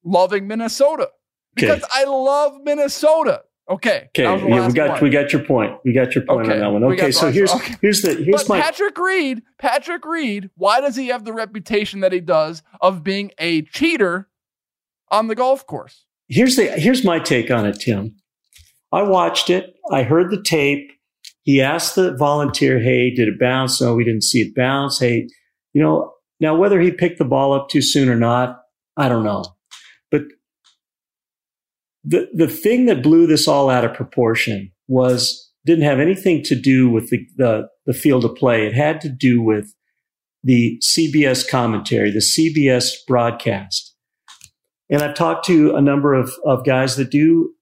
loving 0.05 0.47
Minnesota? 0.47 1.11
Because 1.55 1.83
okay. 1.83 1.93
I 1.93 2.05
love 2.05 2.61
Minnesota. 2.63 3.43
Okay. 3.71 4.09
Okay. 4.09 4.25
Yeah, 4.25 4.67
we 4.67 4.73
got 4.73 4.91
one. 4.91 5.03
we 5.03 5.11
got 5.11 5.33
your 5.33 5.45
point. 5.45 5.79
We 5.85 5.93
got 5.93 6.15
your 6.15 6.25
point 6.25 6.49
okay. 6.49 6.55
on 6.55 6.59
that 6.59 6.71
one. 6.73 6.85
Okay. 6.93 7.13
So 7.13 7.31
here's 7.31 7.53
okay. 7.53 7.77
here's 7.81 8.03
the 8.03 8.15
here's 8.15 8.43
but 8.43 8.49
my 8.49 8.61
Patrick 8.61 8.99
Reed. 8.99 9.43
Patrick 9.59 10.05
Reed. 10.05 10.51
Why 10.57 10.81
does 10.81 10.97
he 10.97 11.09
have 11.09 11.25
the 11.25 11.33
reputation 11.33 12.01
that 12.01 12.13
he 12.13 12.21
does 12.21 12.63
of 12.81 13.05
being 13.05 13.31
a 13.39 13.63
cheater 13.63 14.29
on 15.11 15.27
the 15.27 15.35
golf 15.35 15.67
course. 15.67 16.05
Here's 16.29 16.57
the 16.57 16.67
here's 16.67 17.05
my 17.05 17.19
take 17.19 17.51
on 17.51 17.67
it, 17.67 17.81
Tim. 17.81 18.15
I 18.93 19.03
watched 19.03 19.51
it. 19.51 19.75
I 19.91 20.03
heard 20.03 20.31
the 20.31 20.43
tape. 20.43 20.93
He 21.43 21.61
asked 21.61 21.97
the 21.97 22.17
volunteer, 22.17 22.79
"Hey, 22.79 23.13
did 23.13 23.29
it 23.29 23.41
bounce?" 23.41 23.81
No, 23.81 23.95
we 23.95 24.05
didn't 24.05 24.25
see 24.25 24.41
it 24.41 24.55
bounce. 24.55 25.01
Hey, 25.01 25.27
you 25.73 25.83
know, 25.83 26.13
now 26.39 26.55
whether 26.55 26.81
he 26.81 26.91
picked 26.91 27.19
the 27.19 27.25
ball 27.25 27.53
up 27.53 27.69
too 27.69 27.83
soon 27.83 28.09
or 28.09 28.17
not, 28.17 28.61
I 28.97 29.09
don't 29.09 29.25
know. 29.25 29.45
But 30.11 30.23
the 32.05 32.29
the 32.35 32.49
thing 32.49 32.87
that 32.87 33.03
blew 33.03 33.27
this 33.27 33.47
all 33.47 33.71
out 33.71 33.85
of 33.85 33.95
proportion 33.95 34.73
was 34.89 35.51
didn't 35.65 35.85
have 35.85 36.01
anything 36.01 36.43
to 36.43 36.55
do 36.55 36.89
with 36.89 37.11
the, 37.11 37.27
the, 37.37 37.69
the 37.87 37.93
field 37.93 38.25
of 38.25 38.35
play. 38.35 38.67
It 38.67 38.75
had 38.75 39.01
to 39.03 39.09
do 39.09 39.43
with 39.43 39.75
the 40.43 40.81
CBS 40.83 41.47
commentary, 41.47 42.11
the 42.11 42.19
CBS 42.19 42.95
broadcast. 43.07 43.95
And 44.89 45.03
I've 45.03 45.15
talked 45.15 45.45
to 45.47 45.77
a 45.77 45.83
number 45.83 46.15
of, 46.15 46.33
of 46.45 46.65
guys 46.65 46.97
that 46.97 47.11
do 47.11 47.53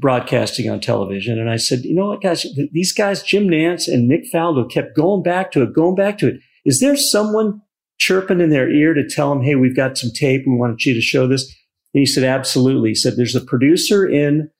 broadcasting 0.00 0.68
on 0.68 0.80
television. 0.80 1.38
And 1.38 1.48
I 1.48 1.56
said, 1.56 1.84
you 1.84 1.94
know 1.94 2.08
what, 2.08 2.22
guys, 2.22 2.44
these 2.72 2.92
guys, 2.92 3.22
Jim 3.22 3.46
Nantz 3.46 3.86
and 3.86 4.08
Nick 4.08 4.24
Faldo 4.32 4.68
kept 4.68 4.96
going 4.96 5.22
back 5.22 5.52
to 5.52 5.62
it, 5.62 5.72
going 5.72 5.94
back 5.94 6.18
to 6.18 6.28
it. 6.28 6.40
Is 6.64 6.80
there 6.80 6.96
someone 6.96 7.62
chirping 7.98 8.40
in 8.40 8.50
their 8.50 8.68
ear 8.68 8.92
to 8.92 9.08
tell 9.08 9.30
them, 9.32 9.44
hey, 9.44 9.54
we've 9.54 9.76
got 9.76 9.96
some 9.96 10.10
tape. 10.10 10.42
We 10.46 10.56
want 10.56 10.84
you 10.84 10.94
to 10.94 11.00
show 11.00 11.28
this. 11.28 11.54
And 11.94 12.00
he 12.00 12.06
said, 12.06 12.24
absolutely. 12.24 12.90
He 12.90 12.94
said, 12.94 13.14
there's 13.16 13.36
a 13.36 13.40
producer 13.40 14.06
in, 14.06 14.50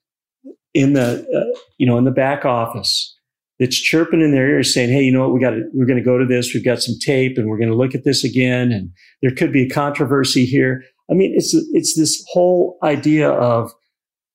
in 0.73 0.93
the, 0.93 1.25
uh, 1.35 1.59
you 1.77 1.85
know, 1.85 1.97
in 1.97 2.05
the 2.05 2.11
back 2.11 2.45
office 2.45 3.15
that's 3.59 3.79
chirping 3.79 4.21
in 4.21 4.31
their 4.31 4.49
ear 4.49 4.63
saying, 4.63 4.89
Hey, 4.89 5.03
you 5.03 5.11
know 5.11 5.21
what? 5.21 5.33
We 5.33 5.39
got 5.39 5.51
to, 5.51 5.63
we're 5.73 5.85
going 5.85 5.99
to 5.99 6.03
go 6.03 6.17
to 6.17 6.25
this. 6.25 6.53
We've 6.53 6.65
got 6.65 6.81
some 6.81 6.95
tape 6.99 7.37
and 7.37 7.47
we're 7.47 7.57
going 7.57 7.69
to 7.69 7.75
look 7.75 7.95
at 7.95 8.03
this 8.03 8.23
again. 8.23 8.71
And 8.71 8.91
there 9.21 9.31
could 9.31 9.51
be 9.51 9.63
a 9.63 9.69
controversy 9.69 10.45
here. 10.45 10.83
I 11.09 11.13
mean, 11.13 11.33
it's, 11.35 11.53
it's 11.73 11.95
this 11.97 12.23
whole 12.31 12.77
idea 12.83 13.29
of 13.29 13.71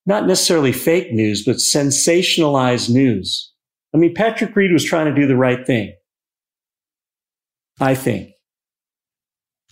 not 0.07 0.27
necessarily 0.27 0.73
fake 0.73 1.13
news, 1.13 1.45
but 1.45 1.57
sensationalized 1.57 2.91
news. 2.91 3.53
I 3.95 3.99
mean, 3.99 4.15
Patrick 4.15 4.55
Reed 4.55 4.73
was 4.73 4.85
trying 4.85 5.13
to 5.13 5.21
do 5.21 5.27
the 5.27 5.37
right 5.37 5.67
thing. 5.67 5.95
I 7.81 7.95
think. 7.95 8.31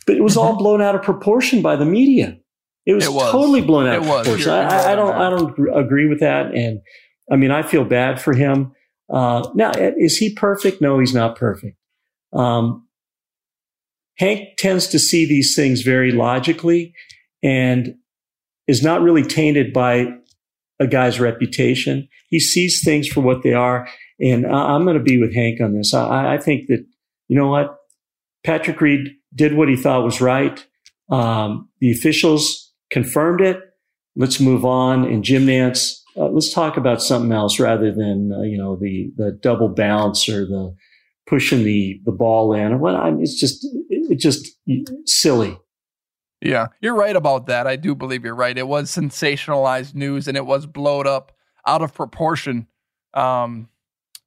But 0.06 0.16
it 0.16 0.22
was 0.22 0.36
all 0.36 0.56
blown 0.58 0.82
out 0.82 0.94
of 0.94 1.02
proportion 1.02 1.62
by 1.62 1.76
the 1.76 1.84
media. 1.84 2.38
It 2.86 2.94
was, 2.94 3.04
it 3.04 3.12
was. 3.12 3.32
totally 3.32 3.60
blown 3.60 3.86
out 3.86 3.94
it 3.94 4.00
of 4.00 4.06
proportion. 4.06 4.50
I, 4.50 4.92
I, 4.92 4.94
don't. 4.94 5.14
I 5.14 5.30
don't 5.30 5.76
agree 5.76 6.08
with 6.08 6.20
that. 6.20 6.54
And 6.54 6.80
I 7.30 7.36
mean, 7.36 7.50
I 7.50 7.62
feel 7.62 7.84
bad 7.84 8.20
for 8.20 8.32
him. 8.32 8.72
Uh, 9.12 9.48
now, 9.54 9.72
is 9.76 10.16
he 10.16 10.34
perfect? 10.34 10.80
No, 10.80 10.98
he's 10.98 11.14
not 11.14 11.36
perfect. 11.36 11.76
Um, 12.32 12.86
Hank 14.18 14.56
tends 14.56 14.88
to 14.88 14.98
see 14.98 15.26
these 15.26 15.54
things 15.54 15.82
very 15.82 16.12
logically 16.12 16.92
and 17.42 17.94
is 18.66 18.82
not 18.82 19.00
really 19.00 19.22
tainted 19.22 19.72
by 19.72 20.08
a 20.80 20.86
guy's 20.86 21.20
reputation. 21.20 22.08
He 22.28 22.40
sees 22.40 22.82
things 22.84 23.08
for 23.08 23.20
what 23.20 23.42
they 23.42 23.54
are. 23.54 23.88
And 24.20 24.46
I'm 24.46 24.84
going 24.84 24.98
to 24.98 25.02
be 25.02 25.18
with 25.18 25.34
Hank 25.34 25.60
on 25.60 25.74
this. 25.74 25.94
I, 25.94 26.34
I, 26.34 26.38
think 26.38 26.66
that, 26.66 26.84
you 27.28 27.38
know 27.38 27.48
what? 27.48 27.76
Patrick 28.44 28.80
Reed 28.80 29.10
did 29.34 29.54
what 29.54 29.68
he 29.68 29.76
thought 29.76 30.04
was 30.04 30.20
right. 30.20 30.64
Um, 31.10 31.68
the 31.80 31.92
officials 31.92 32.67
confirmed 32.90 33.40
it. 33.40 33.60
Let's 34.16 34.40
move 34.40 34.64
on. 34.64 35.04
And 35.04 35.22
Jim 35.22 35.46
Nantz, 35.46 36.00
uh, 36.16 36.28
let's 36.28 36.52
talk 36.52 36.76
about 36.76 37.02
something 37.02 37.32
else 37.32 37.60
rather 37.60 37.92
than, 37.92 38.32
uh, 38.32 38.42
you 38.42 38.58
know, 38.58 38.76
the, 38.76 39.12
the 39.16 39.32
double 39.32 39.68
bounce 39.68 40.28
or 40.28 40.44
the 40.44 40.74
pushing 41.26 41.62
the, 41.62 42.00
the 42.04 42.12
ball 42.12 42.52
in 42.54 42.72
or 42.72 42.78
what. 42.78 42.96
I 42.96 43.10
mean, 43.10 43.22
it's 43.22 43.38
just, 43.38 43.66
it's 43.88 44.22
just 44.22 44.48
silly. 45.04 45.58
Yeah, 46.40 46.68
you're 46.80 46.94
right 46.94 47.16
about 47.16 47.46
that. 47.46 47.66
I 47.66 47.76
do 47.76 47.94
believe 47.94 48.24
you're 48.24 48.34
right. 48.34 48.56
It 48.56 48.68
was 48.68 48.90
sensationalized 48.90 49.94
news 49.94 50.28
and 50.28 50.36
it 50.36 50.46
was 50.46 50.66
blowed 50.66 51.06
up 51.06 51.32
out 51.66 51.82
of 51.82 51.94
proportion. 51.94 52.68
Um, 53.14 53.68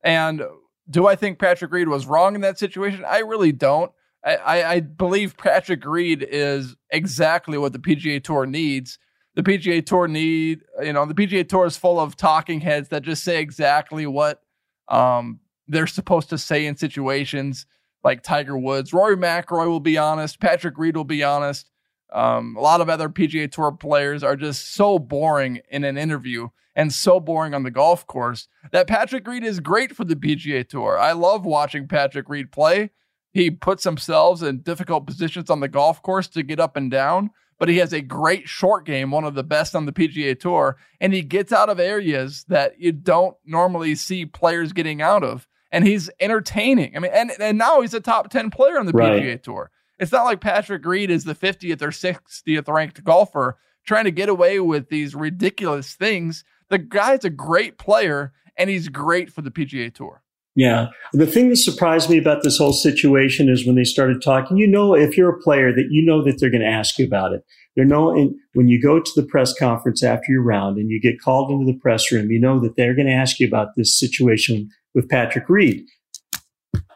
and 0.03 0.43
do 0.89 1.07
I 1.07 1.15
think 1.15 1.39
Patrick 1.39 1.71
Reed 1.71 1.87
was 1.87 2.05
wrong 2.05 2.35
in 2.35 2.41
that 2.41 2.59
situation? 2.59 3.05
I 3.07 3.19
really 3.19 3.51
don't. 3.51 3.91
I, 4.23 4.63
I, 4.63 4.79
believe 4.81 5.35
Patrick 5.35 5.83
Reed 5.83 6.25
is 6.29 6.75
exactly 6.91 7.57
what 7.57 7.73
the 7.73 7.79
PGA 7.79 8.23
Tour 8.23 8.45
needs. 8.45 8.99
The 9.33 9.41
PGA 9.41 9.83
Tour 9.83 10.07
need, 10.07 10.61
you 10.81 10.93
know, 10.93 11.05
the 11.05 11.15
PGA 11.15 11.47
Tour 11.47 11.65
is 11.65 11.77
full 11.77 11.99
of 11.99 12.15
talking 12.15 12.61
heads 12.61 12.89
that 12.89 13.01
just 13.01 13.23
say 13.23 13.41
exactly 13.41 14.05
what 14.05 14.41
um, 14.89 15.39
they're 15.67 15.87
supposed 15.87 16.29
to 16.29 16.37
say 16.37 16.65
in 16.65 16.75
situations 16.75 17.65
like 18.03 18.21
Tiger 18.21 18.57
Woods. 18.57 18.93
Rory 18.93 19.17
McIlroy 19.17 19.67
will 19.67 19.79
be 19.79 19.97
honest. 19.97 20.39
Patrick 20.39 20.77
Reed 20.77 20.95
will 20.95 21.03
be 21.03 21.23
honest. 21.23 21.69
Um, 22.11 22.55
a 22.57 22.61
lot 22.61 22.81
of 22.81 22.89
other 22.89 23.09
PGA 23.09 23.49
Tour 23.49 23.71
players 23.71 24.21
are 24.23 24.35
just 24.35 24.73
so 24.73 24.99
boring 24.99 25.61
in 25.69 25.83
an 25.83 25.97
interview 25.97 26.49
and 26.75 26.91
so 26.91 27.19
boring 27.19 27.53
on 27.53 27.63
the 27.63 27.71
golf 27.71 28.05
course 28.07 28.47
that 28.71 28.87
Patrick 28.87 29.27
Reed 29.27 29.43
is 29.43 29.59
great 29.59 29.95
for 29.95 30.03
the 30.03 30.15
PGA 30.15 30.67
Tour. 30.67 30.97
I 30.97 31.13
love 31.13 31.45
watching 31.45 31.87
Patrick 31.87 32.29
Reed 32.29 32.51
play. 32.51 32.91
He 33.33 33.49
puts 33.49 33.83
himself 33.83 34.43
in 34.43 34.59
difficult 34.59 35.07
positions 35.07 35.49
on 35.49 35.59
the 35.59 35.67
golf 35.67 36.01
course 36.01 36.27
to 36.29 36.43
get 36.43 36.59
up 36.59 36.75
and 36.75 36.91
down, 36.91 37.29
but 37.59 37.69
he 37.69 37.77
has 37.77 37.93
a 37.93 38.01
great 38.01 38.47
short 38.47 38.85
game, 38.85 39.11
one 39.11 39.23
of 39.23 39.35
the 39.35 39.43
best 39.43 39.75
on 39.75 39.85
the 39.85 39.93
PGA 39.93 40.37
Tour, 40.37 40.77
and 40.99 41.13
he 41.13 41.21
gets 41.21 41.53
out 41.53 41.69
of 41.69 41.79
areas 41.79 42.43
that 42.49 42.79
you 42.79 42.91
don't 42.91 43.37
normally 43.45 43.95
see 43.95 44.25
players 44.25 44.73
getting 44.73 45.01
out 45.01 45.23
of. 45.23 45.47
And 45.73 45.87
he's 45.87 46.09
entertaining. 46.19 46.97
I 46.97 46.99
mean, 46.99 47.11
and, 47.13 47.31
and 47.39 47.57
now 47.57 47.79
he's 47.79 47.93
a 47.93 48.01
top 48.01 48.29
10 48.29 48.49
player 48.49 48.77
on 48.77 48.87
the 48.87 48.91
right. 48.91 49.21
PGA 49.21 49.41
Tour. 49.41 49.71
It's 49.99 50.11
not 50.11 50.25
like 50.25 50.41
Patrick 50.41 50.83
Reed 50.85 51.09
is 51.09 51.23
the 51.23 51.35
50th 51.35 51.81
or 51.81 51.91
60th 51.91 52.67
ranked 52.67 53.03
golfer 53.03 53.57
trying 53.85 54.05
to 54.05 54.11
get 54.11 54.29
away 54.29 54.59
with 54.59 54.89
these 54.89 55.15
ridiculous 55.15 55.93
things. 55.93 56.43
The 56.69 56.79
guy's 56.79 57.23
a 57.23 57.29
great 57.29 57.77
player 57.77 58.33
and 58.57 58.69
he's 58.69 58.89
great 58.89 59.31
for 59.31 59.41
the 59.41 59.51
PGA 59.51 59.93
Tour. 59.93 60.21
Yeah. 60.55 60.87
The 61.13 61.27
thing 61.27 61.49
that 61.49 61.57
surprised 61.57 62.09
me 62.09 62.17
about 62.17 62.43
this 62.43 62.57
whole 62.57 62.73
situation 62.73 63.47
is 63.47 63.65
when 63.65 63.75
they 63.75 63.85
started 63.85 64.21
talking, 64.21 64.57
you 64.57 64.67
know, 64.67 64.93
if 64.93 65.17
you're 65.17 65.33
a 65.33 65.39
player 65.39 65.73
that 65.73 65.87
you 65.89 66.05
know 66.05 66.23
that 66.23 66.39
they're 66.39 66.51
going 66.51 66.61
to 66.61 66.67
ask 66.67 66.99
you 66.99 67.05
about 67.05 67.33
it. 67.33 67.43
They're 67.75 67.85
no, 67.85 68.33
when 68.53 68.67
you 68.67 68.81
go 68.81 68.99
to 68.99 69.11
the 69.15 69.25
press 69.25 69.57
conference 69.57 70.03
after 70.03 70.29
your 70.29 70.43
round 70.43 70.77
and 70.77 70.89
you 70.89 70.99
get 70.99 71.21
called 71.21 71.51
into 71.51 71.71
the 71.71 71.79
press 71.79 72.11
room, 72.11 72.29
you 72.29 72.39
know 72.39 72.59
that 72.59 72.75
they're 72.75 72.95
going 72.95 73.07
to 73.07 73.13
ask 73.13 73.39
you 73.39 73.47
about 73.47 73.69
this 73.77 73.97
situation 73.97 74.69
with 74.93 75.07
Patrick 75.07 75.47
Reed. 75.47 75.85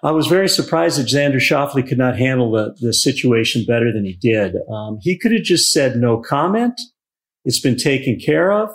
I 0.03 0.11
was 0.11 0.27
very 0.27 0.49
surprised 0.49 0.99
that 0.99 1.07
Xander 1.07 1.37
Schauffele 1.37 1.87
could 1.87 1.97
not 1.97 2.17
handle 2.17 2.51
the, 2.51 2.75
the 2.79 2.93
situation 2.93 3.65
better 3.65 3.91
than 3.91 4.03
he 4.03 4.13
did. 4.13 4.55
Um, 4.69 4.99
he 5.01 5.17
could 5.17 5.31
have 5.31 5.43
just 5.43 5.71
said 5.71 5.95
no 5.95 6.17
comment. 6.17 6.79
It's 7.45 7.61
been 7.61 7.77
taken 7.77 8.19
care 8.19 8.51
of. 8.51 8.69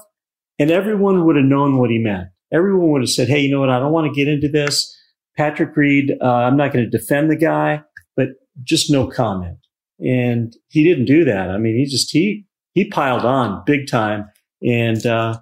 And 0.59 0.71
everyone 0.71 1.25
would 1.25 1.37
have 1.37 1.45
known 1.45 1.79
what 1.79 1.91
he 1.91 1.99
meant. 1.99 2.29
Everyone 2.53 2.91
would 2.91 3.03
have 3.03 3.11
said, 3.11 3.29
Hey, 3.29 3.41
you 3.41 3.51
know 3.51 3.61
what? 3.61 3.71
I 3.71 3.79
don't 3.79 3.93
want 3.93 4.07
to 4.07 4.15
get 4.15 4.29
into 4.29 4.49
this. 4.49 4.97
Patrick 5.37 5.77
Reed, 5.77 6.17
uh, 6.21 6.27
I'm 6.27 6.57
not 6.57 6.73
going 6.73 6.85
to 6.85 6.91
defend 6.91 7.31
the 7.31 7.37
guy, 7.37 7.83
but 8.17 8.29
just 8.63 8.91
no 8.91 9.07
comment. 9.07 9.59
And 10.01 10.55
he 10.69 10.85
didn't 10.85 11.05
do 11.07 11.25
that. 11.25 11.51
I 11.51 11.59
mean, 11.59 11.77
he 11.77 11.85
just, 11.85 12.11
he, 12.11 12.47
he 12.73 12.87
piled 12.87 13.25
on 13.25 13.63
big 13.65 13.87
time. 13.87 14.29
And, 14.63 15.05
uh, 15.07 15.39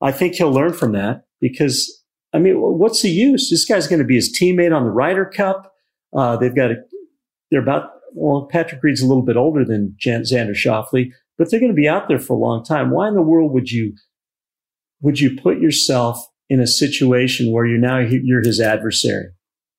I 0.00 0.12
think 0.12 0.34
he'll 0.34 0.52
learn 0.52 0.72
from 0.72 0.92
that 0.92 1.24
because 1.40 2.00
I 2.32 2.38
mean, 2.38 2.54
what's 2.56 3.02
the 3.02 3.10
use? 3.10 3.50
This 3.50 3.64
guy's 3.64 3.88
going 3.88 3.98
to 3.98 4.04
be 4.04 4.14
his 4.14 4.36
teammate 4.36 4.74
on 4.74 4.84
the 4.84 4.90
Ryder 4.90 5.24
Cup. 5.24 5.74
Uh, 6.16 6.36
they've 6.36 6.54
got 6.54 6.70
a, 6.70 6.76
they're 7.50 7.62
about, 7.62 7.90
well, 8.14 8.48
Patrick 8.50 8.82
Reed's 8.82 9.02
a 9.02 9.06
little 9.06 9.22
bit 9.22 9.36
older 9.36 9.64
than 9.64 9.94
Jan- 9.98 10.22
Xander 10.22 10.54
Schauffele, 10.54 11.10
but 11.36 11.50
they're 11.50 11.60
going 11.60 11.72
to 11.72 11.76
be 11.76 11.88
out 11.88 12.08
there 12.08 12.18
for 12.18 12.34
a 12.34 12.40
long 12.40 12.64
time. 12.64 12.90
Why 12.90 13.08
in 13.08 13.14
the 13.14 13.22
world 13.22 13.52
would 13.52 13.70
you, 13.70 13.94
would 15.00 15.18
you 15.18 15.36
put 15.36 15.58
yourself 15.58 16.24
in 16.50 16.60
a 16.60 16.66
situation 16.66 17.52
where 17.52 17.64
you're 17.64 17.78
now, 17.78 17.98
you're 17.98 18.42
his 18.42 18.60
adversary? 18.60 19.28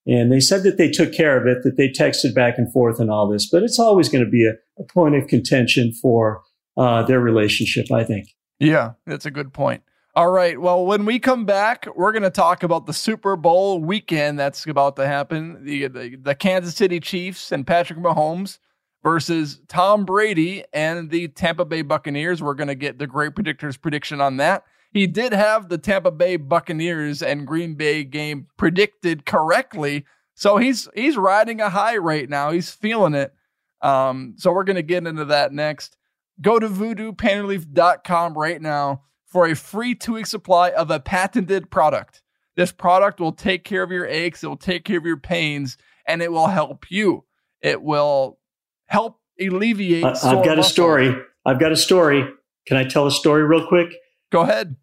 And 0.07 0.31
they 0.31 0.39
said 0.39 0.63
that 0.63 0.77
they 0.77 0.89
took 0.89 1.13
care 1.13 1.39
of 1.39 1.45
it, 1.45 1.63
that 1.63 1.77
they 1.77 1.87
texted 1.87 2.33
back 2.33 2.57
and 2.57 2.71
forth 2.73 2.99
and 2.99 3.11
all 3.11 3.29
this, 3.29 3.47
but 3.47 3.61
it's 3.61 3.77
always 3.77 4.09
going 4.09 4.25
to 4.25 4.29
be 4.29 4.47
a, 4.47 4.53
a 4.79 4.83
point 4.91 5.15
of 5.15 5.27
contention 5.27 5.93
for 5.93 6.41
uh, 6.75 7.03
their 7.03 7.19
relationship, 7.19 7.91
I 7.91 8.03
think. 8.03 8.29
Yeah, 8.59 8.93
that's 9.05 9.27
a 9.27 9.31
good 9.31 9.53
point. 9.53 9.83
All 10.13 10.31
right. 10.31 10.59
Well, 10.59 10.85
when 10.85 11.05
we 11.05 11.19
come 11.19 11.45
back, 11.45 11.87
we're 11.95 12.11
going 12.11 12.23
to 12.23 12.29
talk 12.29 12.63
about 12.63 12.85
the 12.85 12.93
Super 12.93 13.35
Bowl 13.35 13.79
weekend 13.79 14.37
that's 14.39 14.65
about 14.65 14.95
to 14.97 15.07
happen. 15.07 15.63
The, 15.63 15.87
the, 15.87 16.15
the 16.17 16.35
Kansas 16.35 16.75
City 16.75 16.99
Chiefs 16.99 17.51
and 17.51 17.65
Patrick 17.65 17.99
Mahomes 17.99 18.59
versus 19.03 19.61
Tom 19.67 20.03
Brady 20.03 20.63
and 20.73 21.09
the 21.09 21.29
Tampa 21.29 21.63
Bay 21.63 21.81
Buccaneers. 21.81 22.41
We're 22.41 22.55
going 22.55 22.67
to 22.67 22.75
get 22.75 22.99
the 22.99 23.07
great 23.07 23.35
predictors 23.35 23.79
prediction 23.79 24.19
on 24.19 24.37
that. 24.37 24.63
He 24.91 25.07
did 25.07 25.33
have 25.33 25.69
the 25.69 25.77
Tampa 25.77 26.11
Bay 26.11 26.35
Buccaneers 26.35 27.23
and 27.23 27.47
Green 27.47 27.75
Bay 27.75 28.03
game 28.03 28.47
predicted 28.57 29.25
correctly. 29.25 30.05
So 30.35 30.57
he's 30.57 30.89
he's 30.95 31.17
riding 31.17 31.61
a 31.61 31.69
high 31.69 31.97
right 31.97 32.29
now. 32.29 32.51
He's 32.51 32.71
feeling 32.71 33.13
it. 33.13 33.33
Um, 33.81 34.35
so 34.37 34.51
we're 34.51 34.63
going 34.63 34.75
to 34.75 34.83
get 34.83 35.07
into 35.07 35.25
that 35.25 35.51
next. 35.51 35.97
Go 36.41 36.59
to 36.59 36.67
voodoopainrelief.com 36.67 38.37
right 38.37 38.61
now 38.61 39.03
for 39.25 39.47
a 39.47 39.55
free 39.55 39.95
two 39.95 40.13
week 40.13 40.25
supply 40.25 40.71
of 40.71 40.91
a 40.91 40.99
patented 40.99 41.71
product. 41.71 42.21
This 42.55 42.71
product 42.71 43.19
will 43.19 43.31
take 43.31 43.63
care 43.63 43.83
of 43.83 43.91
your 43.91 44.05
aches, 44.05 44.43
it 44.43 44.47
will 44.47 44.57
take 44.57 44.83
care 44.83 44.97
of 44.97 45.05
your 45.05 45.17
pains, 45.17 45.77
and 46.05 46.21
it 46.21 46.31
will 46.31 46.47
help 46.47 46.91
you. 46.91 47.23
It 47.61 47.81
will 47.81 48.39
help 48.87 49.19
alleviate. 49.39 50.03
I've 50.03 50.21
got 50.21 50.57
muscle. 50.57 50.59
a 50.59 50.63
story. 50.63 51.15
I've 51.45 51.59
got 51.59 51.71
a 51.71 51.77
story. 51.77 52.27
Can 52.67 52.77
I 52.77 52.83
tell 52.83 53.07
a 53.07 53.11
story 53.11 53.43
real 53.43 53.67
quick? 53.67 53.93
Go 54.31 54.41
ahead. 54.41 54.75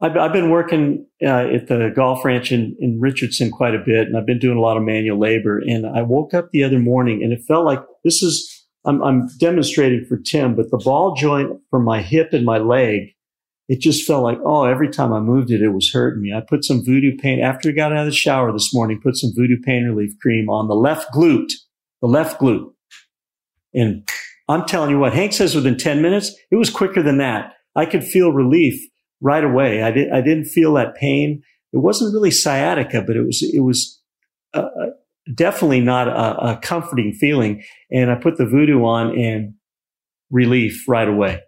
I've, 0.00 0.16
I've 0.16 0.32
been 0.32 0.50
working 0.50 1.06
uh, 1.22 1.46
at 1.46 1.68
the 1.68 1.92
golf 1.94 2.24
ranch 2.24 2.50
in, 2.50 2.76
in 2.80 3.00
Richardson 3.00 3.50
quite 3.50 3.74
a 3.74 3.82
bit, 3.84 4.08
and 4.08 4.16
I've 4.16 4.26
been 4.26 4.38
doing 4.38 4.58
a 4.58 4.60
lot 4.60 4.76
of 4.76 4.82
manual 4.82 5.18
labor. 5.18 5.58
And 5.58 5.86
I 5.86 6.02
woke 6.02 6.34
up 6.34 6.50
the 6.50 6.64
other 6.64 6.78
morning, 6.78 7.22
and 7.22 7.32
it 7.32 7.42
felt 7.46 7.64
like 7.64 7.80
this 8.04 8.22
is 8.22 8.48
I'm, 8.84 9.02
I'm 9.02 9.28
demonstrating 9.38 10.04
for 10.08 10.16
Tim, 10.16 10.56
but 10.56 10.70
the 10.70 10.78
ball 10.78 11.14
joint 11.14 11.60
from 11.70 11.84
my 11.84 12.02
hip 12.02 12.32
and 12.32 12.44
my 12.44 12.58
leg 12.58 13.12
it 13.68 13.80
just 13.80 14.06
felt 14.06 14.22
like, 14.22 14.38
oh, 14.44 14.64
every 14.64 14.90
time 14.90 15.12
I 15.12 15.20
moved 15.20 15.50
it, 15.50 15.62
it 15.62 15.70
was 15.70 15.90
hurting 15.90 16.20
me. 16.20 16.34
I 16.34 16.42
put 16.46 16.62
some 16.62 16.84
voodoo 16.84 17.16
pain 17.16 17.40
after 17.40 17.70
I 17.70 17.72
got 17.72 17.92
out 17.92 18.00
of 18.00 18.06
the 18.06 18.12
shower 18.12 18.52
this 18.52 18.74
morning, 18.74 19.00
put 19.02 19.16
some 19.16 19.32
voodoo 19.34 19.60
pain 19.62 19.84
relief 19.84 20.12
cream 20.20 20.50
on 20.50 20.68
the 20.68 20.74
left 20.74 21.12
glute, 21.14 21.52
the 22.00 22.06
left 22.08 22.40
glute. 22.40 22.70
And 23.72 24.06
I'm 24.48 24.66
telling 24.66 24.90
you 24.90 24.98
what, 24.98 25.14
Hank 25.14 25.32
says 25.32 25.54
within 25.54 25.78
10 25.78 26.02
minutes, 26.02 26.34
it 26.50 26.56
was 26.56 26.68
quicker 26.68 27.02
than 27.02 27.18
that. 27.18 27.54
I 27.74 27.86
could 27.86 28.04
feel 28.04 28.32
relief 28.32 28.78
right 29.22 29.44
away. 29.44 29.82
I 29.82 29.90
didn't, 29.90 30.12
I 30.12 30.20
didn't 30.20 30.46
feel 30.46 30.74
that 30.74 30.94
pain. 30.96 31.42
It 31.72 31.78
wasn't 31.78 32.12
really 32.12 32.30
sciatica, 32.30 33.02
but 33.06 33.16
it 33.16 33.24
was, 33.24 33.42
it 33.42 33.60
was 33.60 34.02
uh, 34.52 34.58
uh, 34.58 34.86
definitely 35.34 35.80
not 35.80 36.08
a, 36.08 36.52
a 36.52 36.56
comforting 36.62 37.14
feeling. 37.14 37.62
And 37.90 38.10
I 38.10 38.16
put 38.16 38.36
the 38.36 38.44
voodoo 38.44 38.84
on 38.84 39.18
and 39.18 39.54
relief 40.30 40.84
right 40.88 41.08
away. 41.08 41.40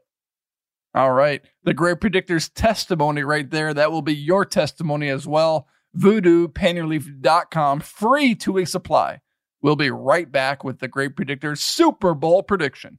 All 0.95 1.13
right. 1.13 1.43
The 1.65 1.75
Great 1.75 2.01
Predictor's 2.01 2.49
testimony 2.49 3.25
right 3.25 3.51
there. 3.51 3.75
That 3.75 3.91
will 3.91 4.03
be 4.03 4.15
your 4.15 4.45
testimony 4.45 5.09
as 5.09 5.27
well. 5.27 5.67
VoodooPainRelief.com. 5.99 7.81
Free 7.81 8.35
two 8.37 8.53
week 8.53 8.69
supply. 8.69 9.21
We'll 9.61 9.77
be 9.77 9.91
right 9.91 10.31
back 10.31 10.63
with 10.63 10.79
the 10.79 10.89
Great 10.89 11.17
Predictor's 11.17 11.63
Super 11.63 12.15
Bowl 12.15 12.43
prediction. 12.43 12.99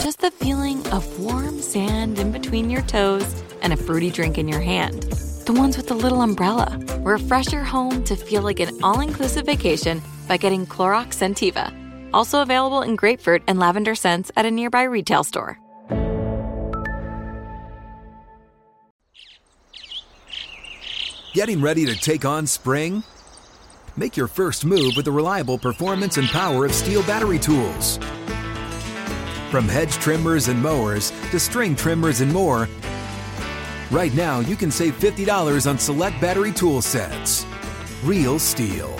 just 0.00 0.20
the 0.20 0.30
feeling 0.30 0.86
of 0.88 1.20
warm 1.20 1.60
sand 1.60 2.18
in 2.18 2.32
between 2.32 2.70
your 2.70 2.82
toes 2.82 3.42
and 3.60 3.72
a 3.72 3.76
fruity 3.76 4.10
drink 4.10 4.38
in 4.38 4.48
your 4.48 4.60
hand. 4.60 5.02
The 5.44 5.52
ones 5.52 5.76
with 5.76 5.88
the 5.88 5.94
little 5.94 6.22
umbrella. 6.22 6.78
Refresh 7.00 7.52
your 7.52 7.64
home 7.64 8.02
to 8.04 8.16
feel 8.16 8.42
like 8.42 8.60
an 8.60 8.82
all 8.82 9.00
inclusive 9.00 9.44
vacation 9.44 10.00
by 10.26 10.38
getting 10.38 10.66
Clorox 10.66 11.16
Scentiva. 11.16 11.74
Also 12.14 12.40
available 12.40 12.82
in 12.82 12.96
grapefruit 12.96 13.42
and 13.46 13.58
lavender 13.58 13.94
scents 13.94 14.32
at 14.36 14.46
a 14.46 14.50
nearby 14.50 14.84
retail 14.84 15.22
store. 15.22 15.58
Getting 21.34 21.60
ready 21.60 21.86
to 21.86 21.94
take 21.94 22.24
on 22.24 22.46
spring? 22.46 23.04
Make 23.96 24.16
your 24.16 24.26
first 24.28 24.64
move 24.64 24.94
with 24.96 25.04
the 25.04 25.12
reliable 25.12 25.58
performance 25.58 26.16
and 26.16 26.26
power 26.28 26.64
of 26.64 26.72
STIHL 26.72 27.06
battery 27.06 27.38
tools. 27.38 27.98
From 29.50 29.66
hedge 29.66 29.94
trimmers 29.94 30.46
and 30.46 30.62
mowers 30.62 31.10
to 31.32 31.40
string 31.40 31.74
trimmers 31.74 32.20
and 32.20 32.32
more, 32.32 32.68
right 33.90 34.14
now 34.14 34.38
you 34.38 34.54
can 34.54 34.70
save 34.70 34.96
$50 35.00 35.68
on 35.68 35.76
select 35.76 36.20
battery 36.20 36.52
tool 36.52 36.80
sets. 36.80 37.44
Real 38.04 38.38
STIHL. 38.38 38.92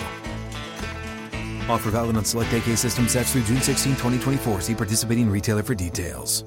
Offer 1.68 1.90
valid 1.90 2.16
on 2.16 2.24
select 2.24 2.52
AK 2.52 2.76
system 2.76 3.06
sets 3.06 3.32
through 3.32 3.44
June 3.44 3.60
16, 3.60 3.92
2024. 3.92 4.60
See 4.62 4.74
participating 4.74 5.30
retailer 5.30 5.62
for 5.62 5.76
details. 5.76 6.44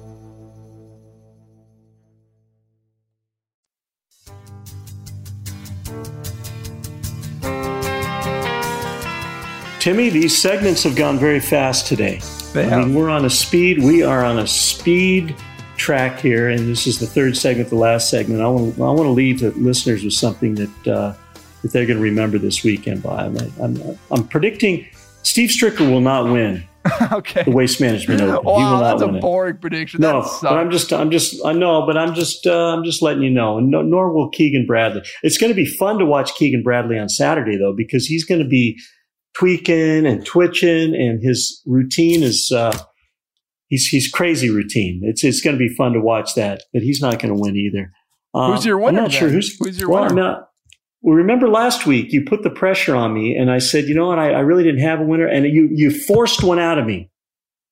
Timmy, 9.80 10.10
these 10.10 10.36
segments 10.36 10.82
have 10.82 10.94
gone 10.94 11.18
very 11.18 11.40
fast 11.40 11.86
today. 11.86 12.20
They 12.54 12.70
I 12.70 12.78
mean, 12.84 12.94
we're 12.94 13.10
on 13.10 13.24
a 13.24 13.30
speed. 13.30 13.82
We 13.82 14.02
are 14.04 14.24
on 14.24 14.38
a 14.38 14.46
speed 14.46 15.34
track 15.76 16.20
here, 16.20 16.48
and 16.48 16.60
this 16.68 16.86
is 16.86 17.00
the 17.00 17.06
third 17.06 17.36
segment, 17.36 17.68
the 17.68 17.74
last 17.74 18.08
segment. 18.08 18.40
I 18.40 18.46
want 18.46 18.76
to, 18.76 18.82
I 18.84 18.90
want 18.90 19.00
to 19.06 19.10
leave 19.10 19.40
the 19.40 19.50
listeners 19.52 20.04
with 20.04 20.12
something 20.12 20.54
that 20.54 20.86
uh, 20.86 21.14
that 21.62 21.72
they're 21.72 21.84
going 21.84 21.96
to 21.98 22.02
remember 22.02 22.38
this 22.38 22.62
weekend. 22.62 23.02
By 23.02 23.24
I'm, 23.24 23.36
I'm, 23.60 23.98
I'm 24.12 24.28
predicting 24.28 24.86
Steve 25.24 25.50
Stricker 25.50 25.90
will 25.90 26.00
not 26.00 26.30
win 26.30 26.62
okay. 27.12 27.42
the 27.42 27.50
Waste 27.50 27.80
Management 27.80 28.20
Open. 28.20 28.36
he 28.44 28.46
will 28.46 28.54
Wow, 28.54 28.80
not 28.80 28.90
that's 28.90 29.02
a 29.02 29.06
win 29.06 29.16
it. 29.16 29.20
boring 29.20 29.56
prediction. 29.56 30.00
No, 30.00 30.22
but 30.40 30.52
I'm 30.52 30.70
just, 30.70 30.92
I'm 30.92 31.10
just, 31.10 31.44
I 31.44 31.52
know, 31.52 31.84
but 31.86 31.96
I'm 31.96 32.14
just, 32.14 32.46
uh, 32.46 32.72
I'm 32.76 32.84
just 32.84 33.02
letting 33.02 33.22
you 33.24 33.30
know. 33.30 33.58
And 33.58 33.68
no, 33.68 33.82
nor 33.82 34.12
will 34.12 34.28
Keegan 34.28 34.64
Bradley. 34.66 35.02
It's 35.24 35.38
going 35.38 35.50
to 35.50 35.56
be 35.56 35.66
fun 35.66 35.98
to 35.98 36.04
watch 36.04 36.34
Keegan 36.36 36.62
Bradley 36.62 36.98
on 37.00 37.08
Saturday 37.08 37.56
though, 37.56 37.74
because 37.74 38.06
he's 38.06 38.24
going 38.24 38.42
to 38.42 38.48
be 38.48 38.78
tweaking 39.36 40.06
and 40.06 40.24
twitching, 40.24 40.94
and 40.94 41.22
his 41.22 41.62
routine 41.66 42.22
is, 42.22 42.50
uh, 42.54 42.76
he's 43.68 43.86
he's 43.88 44.10
crazy 44.10 44.50
routine. 44.50 45.00
It's 45.04 45.24
it's 45.24 45.40
going 45.40 45.56
to 45.56 45.58
be 45.58 45.74
fun 45.74 45.92
to 45.92 46.00
watch 46.00 46.34
that, 46.34 46.62
but 46.72 46.82
he's 46.82 47.00
not 47.00 47.20
going 47.20 47.34
to 47.34 47.40
win 47.40 47.56
either. 47.56 47.92
Uh, 48.32 48.52
Who's 48.52 48.64
your 48.64 48.78
winner 48.78 48.98
I'm 48.98 49.04
not 49.04 49.12
sure 49.12 49.28
who's 49.28 49.56
Who's 49.58 49.78
your 49.78 49.88
well, 49.88 50.02
winner? 50.02 50.10
I'm 50.10 50.16
not- 50.16 50.48
well, 51.02 51.14
remember 51.16 51.48
last 51.48 51.84
week 51.86 52.12
you 52.14 52.24
put 52.24 52.42
the 52.42 52.50
pressure 52.50 52.96
on 52.96 53.12
me, 53.12 53.36
and 53.36 53.50
I 53.50 53.58
said, 53.58 53.84
you 53.84 53.94
know 53.94 54.06
what, 54.06 54.18
I, 54.18 54.30
I 54.30 54.40
really 54.40 54.62
didn't 54.64 54.80
have 54.80 55.00
a 55.00 55.04
winner, 55.04 55.26
and 55.26 55.44
you 55.44 55.68
you 55.70 55.90
forced 55.90 56.42
one 56.42 56.58
out 56.58 56.78
of 56.78 56.86
me. 56.86 57.10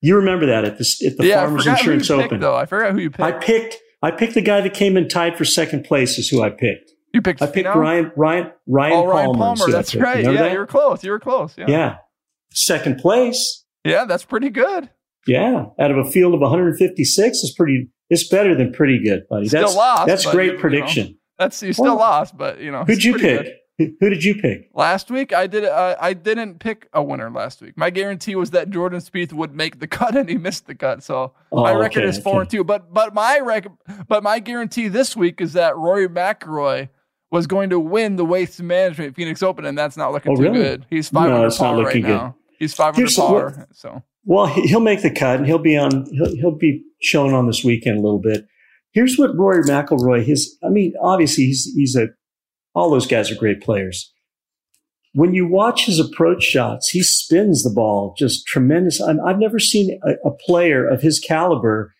You 0.01 0.17
remember 0.17 0.45
that 0.45 0.65
at 0.65 0.77
the 0.77 0.85
at 1.07 1.17
the 1.17 1.25
yeah, 1.25 1.41
Farmers 1.41 1.65
Insurance 1.65 2.07
picked, 2.09 2.25
Open. 2.25 2.39
though. 2.41 2.55
I 2.55 2.67
forgot 2.67 2.91
who 2.91 2.99
you 2.99 3.09
picked. 3.09 3.21
I 3.21 3.31
picked 3.31 3.77
I 4.03 4.11
picked 4.11 4.35
the 4.35 4.41
guy 4.41 4.61
that 4.61 4.73
came 4.75 4.97
in 4.97 5.07
tied 5.07 5.37
for 5.37 5.45
second 5.45 5.85
place 5.85 6.19
is 6.19 6.29
who 6.29 6.43
I 6.43 6.49
picked. 6.51 6.91
You 7.13 7.21
picked. 7.21 7.41
I 7.41 7.47
picked? 7.47 7.67
Ryan 7.67 8.11
Ryan 8.15 8.51
Ryan 8.67 8.93
Oh, 8.93 9.05
Ryan 9.07 9.33
Palmer. 9.35 9.55
Palmer. 9.57 9.71
That's 9.71 9.95
right. 9.95 10.17
Remember 10.17 10.33
Yeah, 10.33 10.41
that? 10.43 10.51
you 10.53 10.59
were 10.59 10.67
close. 10.67 11.03
You 11.03 11.11
were 11.11 11.19
close. 11.19 11.53
Yeah. 11.57 11.65
yeah. 11.67 11.95
Second 12.53 12.97
place. 12.99 13.63
Yeah, 13.83 14.05
that's 14.05 14.25
pretty 14.25 14.49
good. 14.49 14.89
Yeah. 15.27 15.65
Out 15.79 15.91
of 15.91 15.97
a 15.97 16.09
field 16.09 16.33
of 16.33 16.41
156 16.41 17.37
is 17.37 17.53
pretty 17.55 17.89
it's 18.09 18.27
better 18.27 18.55
than 18.55 18.71
pretty 18.73 19.01
good, 19.03 19.23
buddy. 19.29 19.47
Still 19.47 19.61
that's 19.63 19.75
lost, 19.75 20.07
that's 20.07 20.25
but 20.25 20.33
you- 20.33 20.39
you 20.41 20.47
great 20.49 20.55
know. 20.55 20.61
prediction. 20.61 21.17
That's 21.39 21.63
you 21.63 21.73
still 21.73 21.85
Well, 21.85 21.95
lost, 21.97 22.37
but 22.37 22.59
you 22.59 22.71
know. 22.71 22.83
Who'd 22.83 23.03
you 23.03 23.17
pick? 23.17 23.41
good. 23.43 23.53
Who, 23.99 24.09
did 24.11 24.23
you 24.23 24.35
pick? 24.35 24.69
Last 24.75 25.09
week, 25.09 25.33
I 25.33 25.47
did. 25.47 25.65
Uh, 25.65 25.95
I 25.99 26.13
didn't 26.13 26.59
pick 26.59 26.87
a 26.93 27.01
winner 27.01 27.31
last 27.31 27.59
week. 27.59 27.75
My 27.75 27.89
guarantee 27.89 28.35
was 28.35 28.51
that 28.51 28.69
Jordan 28.69 28.99
Spieth 28.99 29.33
would 29.33 29.55
make 29.55 29.79
the 29.79 29.87
cut, 29.99 30.15
and 30.15 30.29
he 30.29 30.37
missed 30.37 30.67
the 30.67 30.75
cut. 30.75 31.01
So 31.01 31.33
Oh, 31.51 31.63
my 31.63 31.73
record 31.73 32.01
okay, 32.03 32.09
is 32.09 32.19
four 32.19 32.33
okay. 32.35 32.41
and 32.41 32.49
two. 32.51 32.63
But 32.63 32.93
but 32.93 33.15
my 33.15 33.39
rec- 33.39 33.67
but 34.07 34.21
my 34.21 34.37
guarantee 34.37 34.89
this 34.89 35.15
week 35.17 35.41
is 35.41 35.53
that 35.53 35.75
Rory 35.75 36.07
McIlroy 36.07 36.89
was 37.33 37.47
going 37.47 37.71
to 37.71 37.79
win 37.79 38.15
the 38.15 38.23
Waste 38.23 38.61
Management 38.61 39.15
Phoenix 39.15 39.41
Open, 39.41 39.65
and 39.65 39.75
that's 39.77 39.97
not 39.97 40.11
looking 40.13 40.31
Oh, 40.31 40.35
too 40.35 40.43
really? 40.43 40.59
good. 40.59 40.85
He's 40.89 41.09
five 41.09 41.29
No, 41.29 41.35
under 41.35 41.47
it's 41.47 41.59
not 41.59 41.65
par 41.73 41.75
right 41.77 41.85
looking 41.85 42.01
good. 42.03 42.09
now. 42.09 42.35
He's 42.59 42.73
five 42.75 42.89
under 42.89 42.99
Here's 43.01 43.15
par. 43.15 43.45
what- 43.57 43.67
So 43.75 44.03
Well, 44.23 44.45
he- 44.45 44.67
he'll 44.67 44.79
make 44.79 45.01
the 45.01 45.09
cut 45.09 45.37
and 45.39 45.45
he'll 45.47 45.57
be 45.57 45.75
on. 45.75 46.05
He'll, 46.11 46.35
he'll 46.35 46.55
be 46.57 46.83
shown 47.01 47.33
on 47.33 47.47
this 47.47 47.63
weekend 47.63 47.97
a 47.97 48.01
little 48.01 48.19
bit. 48.21 48.45
Here's 48.91 49.17
what 49.17 49.35
Rory 49.35 49.63
McIlroy. 49.63 50.23
His, 50.23 50.57
I 50.63 50.69
mean, 50.69 50.93
obviously 51.01 51.45
he's 51.45 51.69
he's 51.75 51.95
a. 51.95 52.09
All 52.75 52.89
those 52.91 53.07
guys 53.07 53.31
are 53.31 53.35
great 53.35 53.61
players. 53.61 54.13
When 55.15 55.33
you 55.33 55.47
watch 55.47 55.85
his 55.85 55.99
approach 55.99 56.43
shots, 56.43 56.89
he 56.89 57.01
spins 57.03 57.63
the 57.63 57.69
ball 57.69 58.15
just 58.17 58.45
tremendous. 58.47 58.99
I'm, 59.01 59.19
I've 59.25 59.37
never 59.39 59.59
seen 59.59 59.99
a, 60.03 60.13
a 60.27 60.31
player 60.31 60.87
of 60.87 61.01
his 61.01 61.19
caliber 61.19 61.93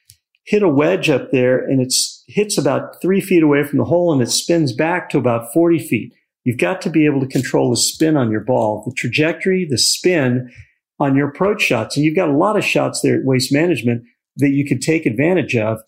hit 0.46 0.62
a 0.64 0.68
wedge 0.70 1.10
up 1.10 1.32
there 1.32 1.58
and 1.60 1.80
it's 1.82 2.13
hits 2.28 2.58
about 2.58 3.02
three 3.02 3.22
feet 3.22 3.44
away 3.44 3.64
from 3.64 3.80
the 3.80 3.86
hole 3.86 4.14
and 4.14 4.22
it 4.22 4.30
spins 4.30 4.74
back 4.74 5.10
to 5.10 5.18
about 5.18 5.52
40 5.54 5.80
feet. 5.80 6.14
You've 6.44 6.58
got 6.58 6.82
to 6.82 6.90
be 6.90 7.06
able 7.06 7.22
to 7.22 7.28
control 7.28 7.70
the 7.70 7.78
spin 7.78 8.18
on 8.18 8.32
your 8.32 8.42
ball, 8.42 8.84
the 8.86 8.94
trajectory, 8.94 9.66
the 9.70 9.78
spin 9.78 10.52
on 11.00 11.16
your 11.16 11.30
approach 11.30 11.62
shots. 11.62 11.96
And 11.96 12.06
you've 12.06 12.16
got 12.16 12.30
a 12.30 12.38
lot 12.38 12.58
of 12.58 12.66
shots 12.66 13.02
there 13.02 13.16
at 13.16 13.26
Waste 13.26 13.52
Management 13.54 14.04
that 14.38 14.50
you 14.50 14.66
could 14.68 14.82
take 14.82 15.06
advantage 15.06 15.56
of. 15.56 15.80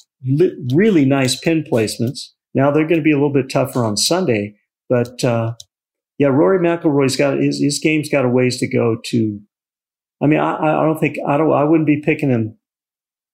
Really 0.73 1.05
nice 1.05 1.35
pin 1.35 1.63
placements. 1.63 2.29
Now 2.53 2.71
they're 2.71 2.87
going 2.87 2.99
to 2.99 3.03
be 3.03 3.11
a 3.11 3.15
little 3.15 3.33
bit 3.33 3.49
tougher 3.49 3.83
on 3.83 3.97
Sunday, 3.97 4.55
but 4.89 5.23
uh, 5.23 5.53
yeah, 6.17 6.27
Rory 6.27 6.59
McIlroy's 6.59 7.17
got 7.17 7.37
his, 7.37 7.59
his 7.59 7.79
game's 7.79 8.09
got 8.09 8.25
a 8.25 8.29
ways 8.29 8.57
to 8.59 8.67
go. 8.67 8.97
To, 9.05 9.39
I 10.23 10.27
mean, 10.27 10.39
I, 10.39 10.55
I 10.55 10.85
don't 10.85 10.99
think 10.99 11.17
I 11.27 11.37
don't 11.37 11.51
I 11.51 11.63
wouldn't 11.65 11.87
be 11.87 12.01
picking 12.01 12.29
him 12.29 12.57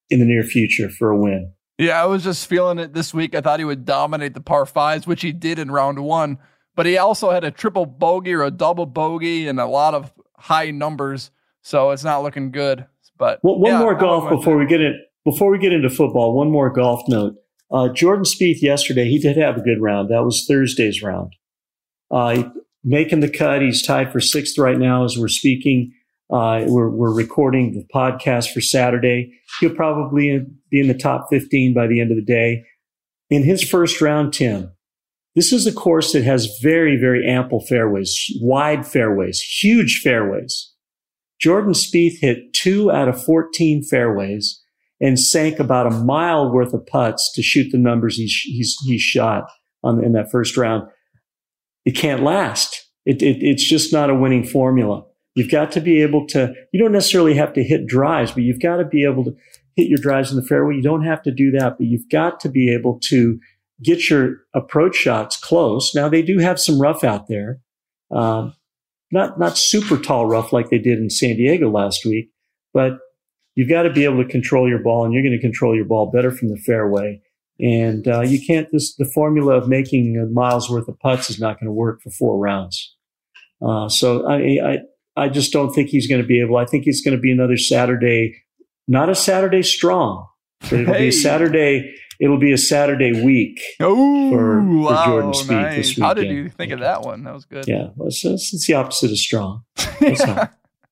in 0.09 0.19
the 0.19 0.25
near 0.25 0.43
future 0.43 0.89
for 0.89 1.11
a 1.11 1.17
win. 1.17 1.53
Yeah, 1.81 2.01
I 2.01 2.05
was 2.05 2.23
just 2.23 2.47
feeling 2.47 2.77
it 2.77 2.93
this 2.93 3.11
week. 3.11 3.33
I 3.33 3.41
thought 3.41 3.59
he 3.59 3.65
would 3.65 3.85
dominate 3.85 4.35
the 4.35 4.41
par 4.41 4.67
fives, 4.67 5.07
which 5.07 5.23
he 5.23 5.31
did 5.31 5.57
in 5.57 5.71
round 5.71 5.99
one. 5.99 6.37
But 6.75 6.85
he 6.85 6.97
also 6.97 7.31
had 7.31 7.43
a 7.43 7.49
triple 7.49 7.87
bogey 7.87 8.33
or 8.33 8.43
a 8.43 8.51
double 8.51 8.85
bogey 8.85 9.47
and 9.47 9.59
a 9.59 9.65
lot 9.65 9.93
of 9.95 10.13
high 10.37 10.71
numbers, 10.71 11.31
so 11.63 11.89
it's 11.89 12.03
not 12.03 12.21
looking 12.21 12.51
good. 12.51 12.85
But 13.17 13.39
Well, 13.43 13.59
one 13.59 13.71
yeah, 13.71 13.79
more 13.79 13.95
golf 13.95 14.29
before 14.29 14.57
we 14.57 14.67
get 14.67 14.79
in. 14.79 14.99
Before 15.25 15.51
we 15.51 15.57
get 15.57 15.73
into 15.73 15.89
football, 15.89 16.35
one 16.35 16.51
more 16.51 16.69
golf 16.69 17.01
note. 17.07 17.35
Uh, 17.71 17.89
Jordan 17.89 18.25
Spieth 18.25 18.61
yesterday, 18.61 19.05
he 19.05 19.17
did 19.17 19.37
have 19.37 19.57
a 19.57 19.61
good 19.61 19.81
round. 19.81 20.09
That 20.09 20.23
was 20.23 20.45
Thursday's 20.47 21.01
round. 21.01 21.35
Uh, 22.09 22.49
making 22.83 23.21
the 23.21 23.29
cut. 23.29 23.61
He's 23.61 23.81
tied 23.81 24.11
for 24.11 24.19
sixth 24.19 24.57
right 24.57 24.77
now 24.77 25.03
as 25.03 25.17
we're 25.17 25.27
speaking. 25.29 25.93
Uh, 26.31 26.63
we're, 26.67 26.89
we're 26.89 27.13
recording 27.13 27.73
the 27.73 27.85
podcast 27.93 28.53
for 28.53 28.61
Saturday. 28.61 29.33
He'll 29.59 29.75
probably 29.75 30.45
be 30.69 30.79
in 30.79 30.87
the 30.87 30.93
top 30.93 31.27
15 31.29 31.73
by 31.73 31.87
the 31.87 31.99
end 31.99 32.11
of 32.11 32.17
the 32.17 32.23
day. 32.23 32.63
In 33.29 33.43
his 33.43 33.61
first 33.67 33.99
round, 33.99 34.33
Tim, 34.33 34.71
this 35.35 35.51
is 35.51 35.67
a 35.67 35.73
course 35.73 36.13
that 36.13 36.23
has 36.23 36.57
very, 36.61 36.97
very 36.97 37.27
ample 37.29 37.59
fairways, 37.59 38.15
wide 38.39 38.87
fairways, 38.87 39.41
huge 39.41 39.99
fairways. 40.01 40.73
Jordan 41.39 41.73
Spieth 41.73 42.19
hit 42.21 42.53
two 42.53 42.91
out 42.91 43.09
of 43.09 43.21
14 43.21 43.83
fairways 43.83 44.61
and 45.01 45.19
sank 45.19 45.59
about 45.59 45.87
a 45.87 45.97
mile 46.03 46.53
worth 46.53 46.73
of 46.73 46.85
putts 46.85 47.29
to 47.33 47.41
shoot 47.41 47.71
the 47.71 47.77
numbers 47.77 48.15
he's, 48.15 48.39
he's, 48.45 48.77
he 48.85 48.97
shot. 48.97 49.49
on 49.83 50.01
in 50.01 50.13
that 50.13 50.31
first 50.31 50.55
round. 50.55 50.87
It 51.83 51.91
can't 51.91 52.23
last. 52.23 52.87
It, 53.05 53.21
it, 53.21 53.37
it's 53.41 53.67
just 53.67 53.91
not 53.91 54.09
a 54.09 54.15
winning 54.15 54.45
formula. 54.45 55.03
You've 55.35 55.51
got 55.51 55.71
to 55.73 55.81
be 55.81 56.01
able 56.01 56.27
to, 56.27 56.53
you 56.73 56.79
don't 56.79 56.91
necessarily 56.91 57.35
have 57.35 57.53
to 57.53 57.63
hit 57.63 57.87
drives, 57.87 58.31
but 58.31 58.43
you've 58.43 58.61
got 58.61 58.77
to 58.77 58.85
be 58.85 59.05
able 59.05 59.23
to 59.25 59.35
hit 59.75 59.87
your 59.87 59.97
drives 59.97 60.31
in 60.31 60.37
the 60.37 60.45
fairway. 60.45 60.75
You 60.75 60.81
don't 60.81 61.05
have 61.05 61.23
to 61.23 61.31
do 61.31 61.51
that, 61.51 61.77
but 61.77 61.87
you've 61.87 62.09
got 62.09 62.39
to 62.41 62.49
be 62.49 62.73
able 62.73 62.99
to 63.05 63.39
get 63.81 64.09
your 64.09 64.37
approach 64.53 64.95
shots 64.95 65.37
close. 65.37 65.95
Now 65.95 66.09
they 66.09 66.21
do 66.21 66.39
have 66.39 66.59
some 66.59 66.81
rough 66.81 67.03
out 67.03 67.27
there. 67.27 67.59
Um, 68.11 68.53
not, 69.11 69.39
not 69.39 69.57
super 69.57 69.97
tall 69.97 70.25
rough 70.25 70.53
like 70.53 70.69
they 70.69 70.77
did 70.77 70.99
in 70.99 71.09
San 71.09 71.37
Diego 71.37 71.69
last 71.69 72.05
week, 72.05 72.29
but 72.73 72.99
you've 73.55 73.69
got 73.69 73.83
to 73.83 73.89
be 73.89 74.03
able 74.03 74.23
to 74.23 74.29
control 74.29 74.67
your 74.69 74.79
ball 74.79 75.05
and 75.05 75.13
you're 75.13 75.23
going 75.23 75.35
to 75.35 75.39
control 75.39 75.75
your 75.75 75.85
ball 75.85 76.11
better 76.11 76.31
from 76.31 76.49
the 76.49 76.57
fairway. 76.57 77.21
And 77.59 78.07
uh, 78.07 78.21
you 78.21 78.43
can't, 78.45 78.67
this, 78.71 78.95
the 78.95 79.05
formula 79.05 79.55
of 79.55 79.67
making 79.67 80.17
a 80.17 80.25
miles 80.25 80.69
worth 80.69 80.87
of 80.87 80.99
putts 80.99 81.29
is 81.29 81.39
not 81.39 81.59
going 81.59 81.67
to 81.67 81.73
work 81.73 82.01
for 82.01 82.09
four 82.09 82.37
rounds. 82.37 82.95
Uh, 83.61 83.87
so 83.87 84.27
I, 84.27 84.57
I, 84.63 84.77
I 85.15 85.29
just 85.29 85.51
don't 85.51 85.73
think 85.73 85.89
he's 85.89 86.07
going 86.07 86.21
to 86.21 86.27
be 86.27 86.41
able, 86.41 86.57
I 86.57 86.65
think 86.65 86.87
it's 86.87 87.01
going 87.01 87.15
to 87.15 87.21
be 87.21 87.31
another 87.31 87.57
Saturday, 87.57 88.41
not 88.87 89.09
a 89.09 89.15
Saturday 89.15 89.61
strong, 89.61 90.27
but 90.61 90.73
it'll 90.73 90.93
hey. 90.93 91.01
be 91.01 91.07
a 91.09 91.11
Saturday, 91.11 91.93
it'll 92.19 92.39
be 92.39 92.51
a 92.51 92.57
Saturday 92.57 93.23
week 93.23 93.61
oh, 93.79 94.31
for, 94.31 94.37
for 94.37 94.61
wow, 94.61 95.05
Jordan 95.05 95.31
Spieth 95.31 95.49
nice. 95.49 95.75
this 95.75 95.89
weekend. 95.89 96.05
How 96.05 96.13
did 96.13 96.31
you 96.31 96.49
think 96.49 96.71
of 96.71 96.79
that 96.79 97.01
one? 97.01 97.23
That 97.23 97.33
was 97.33 97.45
good. 97.45 97.67
Yeah, 97.67 97.89
well, 97.95 98.07
it's, 98.07 98.23
it's 98.23 98.65
the 98.65 98.73
opposite 98.73 99.11
of 99.11 99.17
strong. 99.17 99.63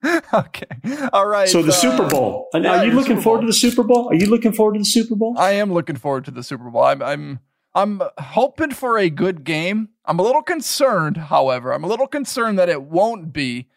okay. 0.33 0.65
All 1.13 1.27
right. 1.27 1.49
So 1.49 1.61
the 1.61 1.69
uh, 1.69 1.75
Super 1.75 2.07
Bowl. 2.07 2.49
Yeah, 2.53 2.79
are 2.79 2.85
you 2.85 2.93
looking 2.93 3.21
forward 3.21 3.41
to 3.41 3.47
the 3.47 3.53
Super 3.53 3.83
Bowl? 3.83 4.09
Are 4.09 4.15
you 4.15 4.27
looking 4.27 4.53
forward 4.53 4.73
to 4.73 4.79
the 4.79 4.85
Super 4.85 5.15
Bowl? 5.15 5.35
I 5.37 5.51
am 5.51 5.73
looking 5.73 5.97
forward 5.97 6.25
to 6.25 6.31
the 6.31 6.43
Super 6.43 6.69
Bowl. 6.69 6.83
I'm 6.83 7.01
I'm 7.01 7.39
I'm 7.75 8.01
hoping 8.17 8.71
for 8.71 8.97
a 8.97 9.09
good 9.09 9.43
game. 9.43 9.89
I'm 10.05 10.19
a 10.19 10.23
little 10.23 10.41
concerned, 10.41 11.17
however. 11.17 11.73
I'm 11.73 11.83
a 11.83 11.87
little 11.87 12.07
concerned 12.07 12.57
that 12.59 12.69
it 12.69 12.83
won't 12.83 13.31
be, 13.31 13.67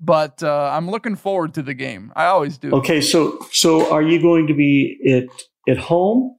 but 0.00 0.42
uh, 0.42 0.70
I'm 0.72 0.90
looking 0.90 1.16
forward 1.16 1.54
to 1.54 1.62
the 1.62 1.74
game. 1.74 2.12
I 2.16 2.26
always 2.26 2.58
do. 2.58 2.72
Okay, 2.72 3.00
so 3.00 3.38
so 3.52 3.92
are 3.92 4.02
you 4.02 4.20
going 4.20 4.46
to 4.46 4.54
be 4.54 4.98
at 5.06 5.72
at 5.72 5.78
home 5.78 6.36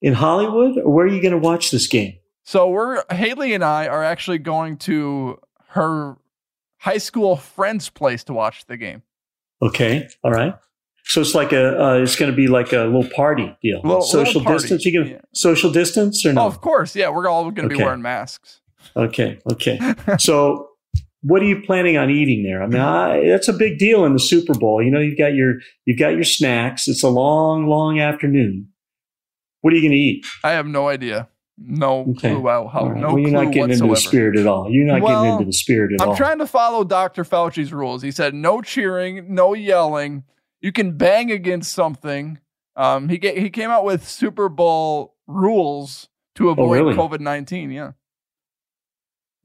in 0.00 0.14
Hollywood, 0.14 0.78
or 0.78 0.92
where 0.92 1.06
are 1.06 1.08
you 1.08 1.20
going 1.20 1.32
to 1.32 1.38
watch 1.38 1.70
this 1.70 1.86
game? 1.86 2.14
So 2.44 2.68
we're 2.68 3.02
Haley 3.10 3.54
and 3.54 3.64
I 3.64 3.88
are 3.88 4.04
actually 4.04 4.38
going 4.38 4.76
to 4.78 5.38
her 5.70 6.16
high 6.78 6.98
school 6.98 7.36
friend's 7.36 7.90
place 7.90 8.24
to 8.24 8.32
watch 8.32 8.66
the 8.66 8.76
game. 8.76 9.02
Okay, 9.62 10.08
all 10.22 10.32
right. 10.32 10.54
So 11.04 11.20
it's 11.20 11.34
like 11.34 11.52
a 11.52 11.80
uh, 11.80 11.94
it's 11.94 12.16
going 12.16 12.30
to 12.30 12.36
be 12.36 12.48
like 12.48 12.72
a 12.72 12.84
little 12.84 13.08
party 13.10 13.56
deal. 13.62 13.80
Little, 13.82 14.02
social 14.02 14.40
little 14.40 14.58
distance. 14.58 14.84
You 14.84 14.92
can 14.92 15.10
yeah. 15.12 15.20
social 15.34 15.70
distance 15.70 16.24
or 16.26 16.32
no? 16.32 16.42
Oh, 16.42 16.46
of 16.46 16.60
course. 16.60 16.96
Yeah, 16.96 17.10
we're 17.10 17.28
all 17.28 17.44
going 17.44 17.68
to 17.68 17.74
okay. 17.74 17.76
be 17.76 17.84
wearing 17.84 18.02
masks. 18.02 18.60
Okay. 18.96 19.38
Okay. 19.50 19.78
so 20.18 20.70
what 21.26 21.42
are 21.42 21.46
you 21.46 21.60
planning 21.60 21.96
on 21.96 22.08
eating 22.08 22.44
there? 22.44 22.62
I 22.62 22.66
mean, 22.68 22.80
I, 22.80 23.26
that's 23.26 23.48
a 23.48 23.52
big 23.52 23.78
deal 23.78 24.04
in 24.04 24.12
the 24.12 24.20
Super 24.20 24.54
Bowl. 24.54 24.80
You 24.80 24.92
know, 24.92 25.00
you've 25.00 25.18
got 25.18 25.34
your 25.34 25.54
you've 25.84 25.98
got 25.98 26.10
your 26.10 26.24
snacks. 26.24 26.86
It's 26.86 27.02
a 27.02 27.08
long, 27.08 27.66
long 27.66 27.98
afternoon. 27.98 28.68
What 29.60 29.72
are 29.72 29.76
you 29.76 29.82
going 29.82 29.92
to 29.92 29.98
eat? 29.98 30.26
I 30.44 30.52
have 30.52 30.68
no 30.68 30.88
idea. 30.88 31.28
No 31.58 32.02
okay. 32.10 32.30
clue 32.34 32.46
how. 32.46 32.68
how 32.68 32.88
right. 32.88 33.00
No 33.00 33.08
well, 33.08 33.18
you're 33.18 33.30
not 33.30 33.46
getting 33.46 33.60
whatsoever. 33.62 33.84
into 33.84 33.94
the 33.94 34.00
spirit 34.00 34.38
at 34.38 34.46
all. 34.46 34.70
You're 34.70 34.84
not 34.84 35.02
well, 35.02 35.22
getting 35.22 35.32
into 35.38 35.46
the 35.46 35.52
spirit 35.52 35.94
at 35.94 36.00
I'm 36.00 36.08
all. 36.08 36.14
I'm 36.14 36.18
trying 36.18 36.38
to 36.38 36.46
follow 36.46 36.84
Dr. 36.84 37.24
Fauci's 37.24 37.72
rules. 37.72 38.02
He 38.02 38.12
said 38.12 38.32
no 38.32 38.62
cheering, 38.62 39.34
no 39.34 39.52
yelling. 39.54 40.22
You 40.60 40.70
can 40.70 40.96
bang 40.96 41.32
against 41.32 41.72
something. 41.72 42.38
Um, 42.76 43.08
he 43.08 43.18
get, 43.18 43.36
he 43.36 43.50
came 43.50 43.70
out 43.70 43.84
with 43.84 44.06
Super 44.06 44.48
Bowl 44.48 45.16
rules 45.26 46.08
to 46.36 46.50
oh, 46.50 46.52
avoid 46.52 46.80
oh, 46.80 46.84
really? 46.84 46.94
COVID 46.94 47.20
nineteen. 47.20 47.72
Yeah. 47.72 47.92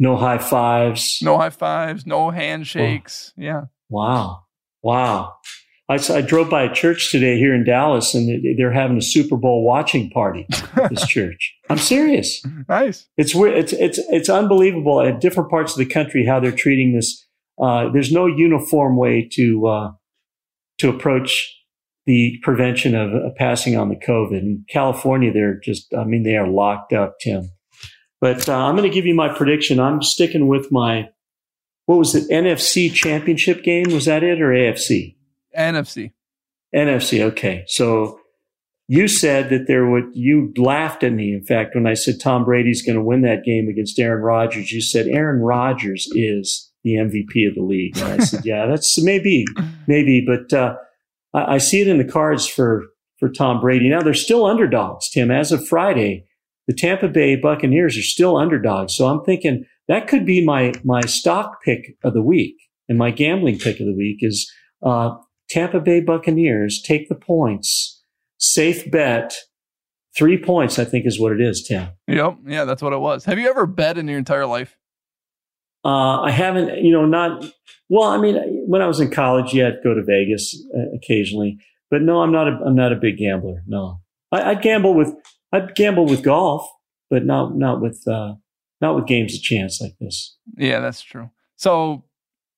No 0.02 0.18
high 0.18 0.40
fives. 0.40 1.20
No 1.22 1.38
high 1.38 1.52
fives. 1.52 2.08
No 2.08 2.32
handshakes. 2.32 3.34
Oh. 3.38 3.42
Yeah. 3.44 3.62
Wow. 3.88 4.46
Wow. 4.82 5.36
I, 5.88 6.00
I, 6.10 6.22
drove 6.22 6.50
by 6.50 6.64
a 6.64 6.74
church 6.74 7.12
today 7.12 7.38
here 7.38 7.54
in 7.54 7.64
Dallas, 7.64 8.16
and 8.16 8.58
they're 8.58 8.72
having 8.72 8.98
a 8.98 9.02
Super 9.02 9.38
Bowl 9.38 9.64
watching 9.64 10.10
party. 10.10 10.48
this 10.90 11.06
church, 11.08 11.54
I'm 11.70 11.78
serious. 11.78 12.42
Nice. 12.68 13.08
It's 13.16 13.36
it's 13.36 13.74
it's 13.74 14.00
it's 14.10 14.30
unbelievable 14.30 15.02
at 15.02 15.22
different 15.22 15.52
parts 15.52 15.74
of 15.74 15.78
the 15.78 15.86
country 15.86 16.26
how 16.26 16.40
they're 16.40 16.52
treating 16.52 16.96
this. 16.96 17.28
Uh, 17.62 17.90
there's 17.90 18.12
no 18.12 18.26
uniform 18.26 18.98
way 18.98 19.30
to 19.34 19.68
uh, 19.68 19.92
to 20.80 20.90
approach 20.90 21.56
the 22.08 22.40
prevention 22.42 22.96
of 22.96 23.14
uh, 23.14 23.30
passing 23.38 23.78
on 23.78 23.90
the 23.90 23.96
COVID. 23.96 24.40
In 24.40 24.66
California, 24.68 25.32
they're 25.32 25.60
just, 25.60 25.94
I 25.94 26.06
mean, 26.06 26.24
they 26.24 26.38
are 26.38 26.48
locked 26.48 26.92
up, 26.92 27.20
Tim. 27.20 27.52
But 28.22 28.48
uh, 28.48 28.56
I'm 28.56 28.78
going 28.78 28.88
to 28.88 28.94
give 28.94 29.08
you 29.08 29.16
my 29.16 29.30
prediction. 29.30 29.80
I'm 29.80 30.04
sticking 30.04 30.48
with 30.48 30.72
my, 30.72 31.10
what 31.88 31.98
was 31.98 32.14
it, 32.14 32.30
NFC 32.30 32.94
championship 32.94 33.64
game? 33.64 33.92
Was 33.92 34.06
that 34.06 34.24
it 34.24 34.40
or 34.40 34.50
AFC? 34.50 35.16
NFC. 35.58 36.12
NFC. 36.74 37.22
Okay. 37.22 37.64
So 37.66 38.20
you 38.88 39.08
said 39.08 39.50
that 39.50 39.66
there 39.68 39.90
would, 39.90 40.06
you 40.14 40.54
laughed 40.56 41.04
at 41.04 41.14
me. 41.14 41.34
In 41.34 41.44
fact, 41.44 41.74
when 41.74 41.88
I 41.88 41.96
said 41.96 42.20
Tom 42.20 42.46
Brady's 42.46 42.86
going 42.86 42.96
to 42.96 43.04
win 43.04 43.24
that 43.24 43.44
game 43.44 43.68
against 43.68 44.00
Aaron 44.00 44.22
Rodgers, 44.22 44.72
you 44.72 44.82
said 44.82 45.08
Aaron 45.08 45.42
Rodgers 45.42 46.08
is 46.12 46.72
the 46.84 46.96
MVP 46.96 47.48
of 47.48 47.56
the 47.56 47.64
league. 47.64 47.98
And 47.98 48.22
I 48.22 48.24
said, 48.24 48.46
yeah, 48.46 48.68
that's 48.68 49.02
maybe, 49.02 49.46
maybe, 49.88 50.24
but, 50.26 50.56
uh, 50.56 50.76
I, 51.34 51.56
I 51.56 51.58
see 51.58 51.82
it 51.82 51.88
in 51.88 51.98
the 51.98 52.04
cards 52.04 52.48
for, 52.48 52.86
for 53.18 53.30
Tom 53.30 53.60
Brady. 53.60 53.90
Now 53.90 54.02
they're 54.02 54.14
still 54.14 54.46
underdogs, 54.46 55.10
Tim. 55.10 55.32
As 55.32 55.52
of 55.52 55.68
Friday, 55.68 56.28
the 56.72 56.78
Tampa 56.78 57.10
Bay 57.10 57.36
Buccaneers 57.36 57.98
are 57.98 58.02
still 58.02 58.38
underdogs. 58.38 58.96
So 58.96 59.08
I'm 59.08 59.26
thinking 59.26 59.66
that 59.90 60.08
could 60.08 60.26
be 60.26 60.44
my, 60.44 60.72
my 60.86 61.02
stock 61.02 61.62
pick 61.66 61.98
of 62.02 62.14
the 62.14 62.22
week 62.22 62.56
and 62.88 62.98
my 62.98 63.12
gambling 63.12 63.60
pick 63.60 63.82
of 63.82 63.88
the 63.88 63.96
week 63.96 64.20
is, 64.22 64.50
uh, 64.82 65.16
Tampa 65.50 65.82
Bay 65.82 66.00
Buccaneers 66.00 66.82
take 66.82 67.10
the 67.10 67.16
points. 67.16 68.02
Safe 68.38 68.90
bet. 68.90 69.36
Three 70.18 70.42
points, 70.42 70.80
I 70.80 70.86
think, 70.86 71.06
is 71.06 71.20
what 71.20 71.34
it 71.34 71.42
is, 71.42 71.62
Tim. 71.62 71.90
Yep. 72.08 72.38
Yeah, 72.46 72.64
that's 72.64 72.82
what 72.82 72.94
it 72.94 73.00
was. 73.00 73.26
Have 73.26 73.38
you 73.38 73.50
ever 73.50 73.66
bet 73.66 73.98
in 73.98 74.08
your 74.08 74.18
entire 74.18 74.46
life? 74.46 74.78
Uh, 75.84 76.22
I 76.22 76.32
haven't, 76.32 76.86
you 76.86 76.94
know, 76.94 77.06
not, 77.06 77.44
well, 77.90 78.08
I 78.08 78.18
mean, 78.18 78.38
when 78.66 78.82
I 78.82 78.88
was 78.88 79.02
in 79.02 79.12
college, 79.12 79.54
yeah, 79.54 79.68
I'd 79.68 79.84
go 79.84 79.94
to 79.94 80.04
Vegas 80.06 80.56
uh, 80.74 80.96
occasionally, 80.96 81.58
but 81.90 82.02
no, 82.02 82.22
I'm 82.22 82.32
not 82.32 82.48
a, 82.48 82.58
I'm 82.66 82.76
not 82.76 82.94
a 82.94 82.96
big 82.96 83.18
gambler. 83.18 83.62
No, 83.68 84.00
I, 84.32 84.54
would 84.54 84.62
gamble 84.62 84.94
with, 84.94 85.14
I'd 85.52 85.76
gamble 85.76 86.06
with 86.06 86.24
golf, 86.24 86.68
but 87.10 87.26
not, 87.26 87.56
not 87.56 87.82
with, 87.82 88.02
uh, 88.08 88.36
not 88.80 88.96
with 88.96 89.08
games 89.08 89.36
of 89.36 89.42
chance 89.42 89.82
like 89.82 89.94
this. 90.00 90.38
Yeah, 90.58 90.80
that's 90.80 91.02
true. 91.02 91.30
So 91.56 92.06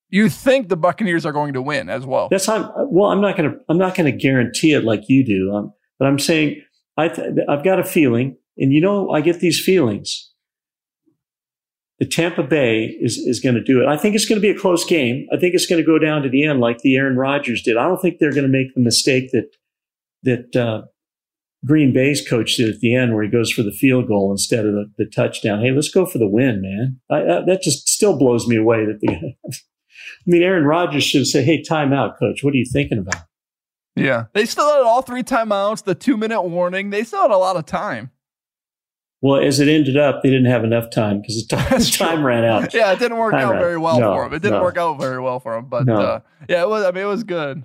you 0.10 0.30
think 0.30 0.70
the 0.70 0.78
Buccaneers 0.78 1.26
are 1.26 1.32
going 1.32 1.54
to 1.54 1.62
win 1.62 1.90
as 1.90 2.06
well? 2.06 2.30
That's 2.30 2.48
not, 2.48 2.72
well, 2.92 3.10
I'm 3.10 3.22
not 3.22 3.36
going 3.36 3.52
to, 3.52 3.58
I'm 3.68 3.78
not 3.78 3.96
going 3.96 4.12
to 4.12 4.18
guarantee 4.18 4.74
it 4.74 4.84
like 4.84 5.10
you 5.10 5.26
do. 5.26 5.54
Um, 5.54 5.74
but 6.00 6.08
I'm 6.08 6.20
saying 6.20 6.62
I 6.98 7.08
th- 7.10 7.30
I've 7.50 7.64
got 7.64 7.80
a 7.80 7.84
feeling 7.84 8.38
and 8.58 8.72
you 8.72 8.82
know, 8.82 9.10
I 9.10 9.22
get 9.22 9.40
these 9.40 9.60
feelings 9.60 10.30
the 12.00 12.10
Tampa 12.10 12.44
Bay 12.44 12.98
is, 13.00 13.18
is 13.18 13.40
going 13.40 13.56
to 13.56 13.64
do 13.64 13.82
it. 13.82 13.88
I 13.88 13.98
think 13.98 14.16
it's 14.16 14.26
going 14.26 14.36
to 14.36 14.42
be 14.42 14.50
a 14.50 14.60
close 14.60 14.84
game. 14.86 15.28
I 15.32 15.38
think 15.38 15.54
it's 15.54 15.68
going 15.68 15.82
to 15.82 15.86
go 15.86 16.00
down 16.00 16.24
to 16.24 16.30
the 16.30 16.44
end 16.44 16.60
like 16.60 16.80
the 16.80 16.96
Aaron 16.96 17.16
Rodgers 17.16 17.62
did. 17.62 17.78
I 17.78 17.88
don't 17.88 18.02
think 18.02 18.20
they're 18.20 18.32
going 18.32 18.44
to 18.44 18.50
make 18.50 18.74
the 18.74 18.82
mistake 18.82 19.32
that, 19.32 19.50
that, 20.24 20.56
uh, 20.56 20.82
Green 21.66 21.94
Bay's 21.94 22.28
coach 22.28 22.58
did 22.58 22.70
at 22.70 22.80
the 22.82 22.94
end 22.94 23.14
where 23.14 23.24
he 23.24 23.30
goes 23.30 23.52
for 23.52 23.64
the 23.64 23.72
field 23.72 24.08
goal 24.08 24.32
instead 24.32 24.66
of 24.66 24.74
the, 24.74 24.92
the 24.98 25.06
touchdown. 25.06 25.62
Hey, 25.62 25.72
let's 25.72 25.90
go 25.90 26.06
for 26.06 26.18
the 26.18 26.28
win, 26.28 26.62
man. 26.62 27.00
I, 27.10 27.22
I, 27.22 27.46
that 27.46 27.62
just 27.62 27.88
still 27.88 28.18
blows 28.18 28.48
me 28.48 28.58
away 28.58 28.86
that 28.86 29.00
the, 29.00 29.34
I 29.52 29.54
mean, 30.26 30.44
Aaron 30.44 30.66
Rodgers 30.66 31.04
should 31.04 31.26
say, 31.26 31.44
Hey, 31.44 31.64
timeout, 31.64 32.20
coach. 32.20 32.44
What 32.44 32.54
are 32.54 32.58
you 32.58 32.66
thinking 32.72 32.98
about? 32.98 33.24
Yeah. 33.96 34.26
They 34.34 34.46
still 34.46 34.68
had 34.68 34.82
all 34.82 35.02
three 35.02 35.24
timeouts, 35.24 35.84
the 35.84 35.96
two 35.96 36.18
minute 36.18 36.42
warning. 36.42 36.90
They 36.90 37.04
still 37.04 37.22
had 37.22 37.32
a 37.32 37.38
lot 37.38 37.56
of 37.56 37.66
time. 37.66 38.12
Well, 39.22 39.42
as 39.42 39.62
it 39.62 39.70
ended 39.70 39.96
up, 39.96 40.22
they 40.22 40.30
didn't 40.30 40.52
have 40.52 40.66
enough 40.66 40.90
time 40.90 41.22
because 41.22 41.48
the 41.48 41.56
time, 41.56 41.80
time 41.80 42.26
ran 42.26 42.44
out. 42.44 42.74
Yeah, 42.74 42.92
it 42.92 43.00
didn't 43.00 43.18
work 43.18 43.32
time 43.32 43.48
out 43.48 43.52
ran. 43.52 43.62
very 43.62 43.78
well 43.78 43.98
no, 43.98 44.14
for 44.14 44.26
him. 44.26 44.34
It 44.34 44.42
didn't 44.42 44.58
no. 44.58 44.64
work 44.64 44.78
out 44.78 45.00
very 45.00 45.22
well 45.22 45.40
for 45.40 45.56
him, 45.56 45.68
but 45.68 45.86
no. 45.86 45.96
uh, 45.96 46.20
yeah, 46.50 46.64
it 46.64 46.68
was. 46.68 46.84
I 46.84 46.92
mean, 46.92 47.06
it 47.06 47.08
was 47.08 47.24
good. 47.24 47.64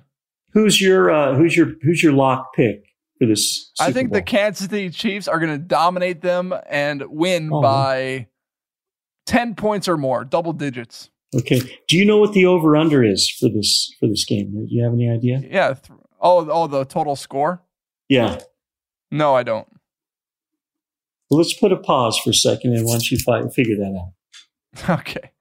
Who's 0.52 0.80
your 0.80 1.10
uh, 1.10 1.34
who's 1.34 1.56
your 1.56 1.72
who's 1.82 2.00
your 2.00 2.12
lock 2.12 2.54
pick 2.54 2.84
for 3.18 3.26
this? 3.26 3.70
Super 3.74 3.90
I 3.90 3.92
think 3.92 4.10
Bowl? 4.10 4.18
the 4.18 4.22
Kansas 4.22 4.68
City 4.68 4.90
Chiefs 4.90 5.28
are 5.28 5.38
going 5.38 5.52
to 5.52 5.58
dominate 5.58 6.22
them 6.22 6.54
and 6.68 7.04
win 7.08 7.50
oh. 7.52 7.60
by 7.60 8.28
ten 9.26 9.54
points 9.54 9.88
or 9.88 9.96
more, 9.96 10.24
double 10.24 10.52
digits. 10.52 11.10
Okay. 11.34 11.60
Do 11.88 11.96
you 11.96 12.04
know 12.04 12.16
what 12.16 12.32
the 12.32 12.46
over 12.46 12.76
under 12.76 13.04
is 13.04 13.30
for 13.30 13.48
this 13.48 13.94
for 14.00 14.08
this 14.08 14.24
game? 14.24 14.52
Do 14.52 14.66
you 14.68 14.82
have 14.82 14.92
any 14.92 15.10
idea? 15.10 15.42
Yeah. 15.44 15.74
Th- 15.74 15.98
oh, 16.20 16.48
oh, 16.50 16.66
the 16.66 16.84
total 16.84 17.16
score. 17.16 17.62
Yeah. 18.08 18.40
No, 19.10 19.34
I 19.34 19.42
don't. 19.42 19.68
Well, 21.30 21.38
let's 21.38 21.52
put 21.52 21.72
a 21.72 21.76
pause 21.76 22.18
for 22.24 22.30
a 22.30 22.34
second 22.34 22.74
and 22.74 22.86
once 22.86 23.10
you 23.10 23.18
find, 23.18 23.52
figure 23.52 23.76
that 23.76 23.98
out. 23.98 24.12
Okay. 25.00 25.32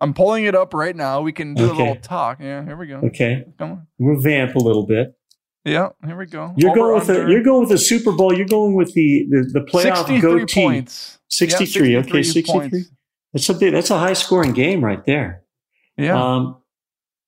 I'm 0.00 0.14
pulling 0.14 0.44
it 0.44 0.54
up 0.54 0.74
right 0.74 0.94
now. 0.94 1.22
We 1.22 1.32
can 1.32 1.54
do 1.54 1.70
okay. 1.70 1.72
a 1.72 1.76
little 1.76 1.96
talk. 1.96 2.38
Yeah, 2.40 2.64
here 2.64 2.76
we 2.76 2.86
go. 2.86 2.98
Okay. 3.06 3.44
Come 3.58 3.70
on. 3.72 3.86
We'll 3.98 4.20
vamp 4.20 4.54
a 4.54 4.60
little 4.60 4.86
bit. 4.86 5.17
Yeah, 5.68 5.90
here 6.04 6.16
we 6.16 6.26
go. 6.26 6.54
You're 6.56 6.70
Over 6.70 6.78
going 6.80 6.94
with 6.98 7.06
the 7.06 7.20
under 7.20 7.30
you're 7.32 7.42
going 7.42 7.60
with 7.60 7.70
the 7.70 7.78
Super 7.78 8.12
Bowl. 8.12 8.34
You're 8.36 8.46
going 8.46 8.74
with 8.74 8.94
the 8.94 9.26
the, 9.30 9.50
the 9.52 9.60
playoff 9.60 10.06
63 10.06 10.20
goatee. 10.20 10.62
points. 10.64 11.18
Yeah, 11.40 11.48
63. 11.48 11.96
okay, 11.98 12.22
63. 12.22 12.52
points. 12.70 12.90
That's 13.32 13.48
a 13.48 13.54
big, 13.54 13.72
that's 13.72 13.90
a 13.90 13.98
high 13.98 14.14
scoring 14.14 14.52
game 14.52 14.82
right 14.84 15.04
there. 15.04 15.42
Yeah. 15.96 16.16
Um, 16.20 16.56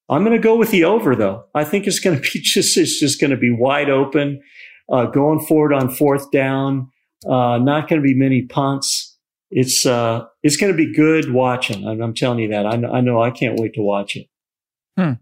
I'm 0.09 0.24
going 0.24 0.36
to 0.36 0.43
go 0.43 0.57
with 0.57 0.70
the 0.70 0.84
over 0.84 1.14
though. 1.14 1.45
I 1.55 1.64
think 1.64 1.86
it's 1.86 2.01
going 2.01 2.16
to 2.20 2.22
be 2.22 2.41
just 2.41 2.76
it's 2.76 2.99
just 2.99 3.20
going 3.20 3.30
to 3.30 3.36
be 3.36 3.51
wide 3.51 3.91
open, 3.91 4.41
uh, 4.91 5.07
going 5.07 5.41
forward 5.41 5.72
on 5.72 5.91
fourth 5.91 6.30
down. 6.30 6.91
Uh, 7.26 7.59
not 7.59 7.88
going 7.88 8.01
to 8.01 8.07
be 8.07 8.14
many 8.14 8.43
punts. 8.43 9.18
It's 9.51 9.84
uh, 9.84 10.24
it's 10.43 10.57
going 10.57 10.72
to 10.72 10.76
be 10.76 10.93
good 10.95 11.32
watching. 11.32 11.86
I'm, 11.86 12.01
I'm 12.01 12.14
telling 12.14 12.38
you 12.38 12.49
that. 12.49 12.66
I, 12.66 12.76
know- 12.76 12.93
I 12.93 13.01
know. 13.01 13.20
I 13.22 13.30
can't 13.30 13.59
wait 13.59 13.74
to 13.74 13.82
watch 13.82 14.16
it. 14.16 14.26
Hmm. 14.97 15.12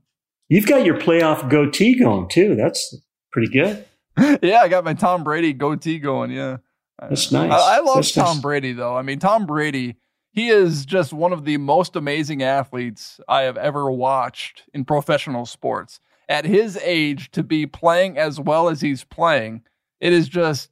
You've 0.49 0.67
got 0.67 0.85
your 0.87 0.99
playoff 0.99 1.51
goatee 1.51 1.99
going 1.99 2.29
too. 2.29 2.55
That's 2.55 2.95
pretty 3.33 3.49
good. 3.49 3.85
yeah, 4.43 4.61
I 4.61 4.69
got 4.69 4.85
my 4.85 4.95
Tom 4.95 5.25
Brady 5.25 5.53
goatee 5.53 5.99
going. 5.99 6.31
Yeah, 6.31 6.59
That's 7.01 7.31
nice. 7.31 7.53
I, 7.53 7.77
I 7.77 7.81
love 7.81 7.97
That's 7.97 8.13
Tom 8.13 8.37
nice. 8.37 8.41
Brady 8.43 8.73
though. 8.73 8.97
I 8.97 9.03
mean, 9.03 9.19
Tom 9.19 9.47
Brady, 9.47 9.97
he 10.33 10.49
is 10.49 10.85
just 10.85 11.13
one 11.13 11.33
of 11.33 11.45
the 11.45 11.57
most 11.57 11.95
amazing 11.97 12.43
athletes 12.43 13.21
I 13.29 13.43
have 13.43 13.57
ever 13.57 13.91
watched 13.91 14.65
in 14.75 14.85
professional 14.85 15.47
sports. 15.47 16.01
At 16.29 16.45
his 16.45 16.77
age, 16.83 17.31
to 17.31 17.43
be 17.43 17.67
playing 17.67 18.19
as 18.19 18.39
well 18.39 18.69
as 18.69 18.81
he's 18.83 19.03
playing, 19.05 19.63
it 20.01 20.13
is 20.13 20.29
just 20.29 20.71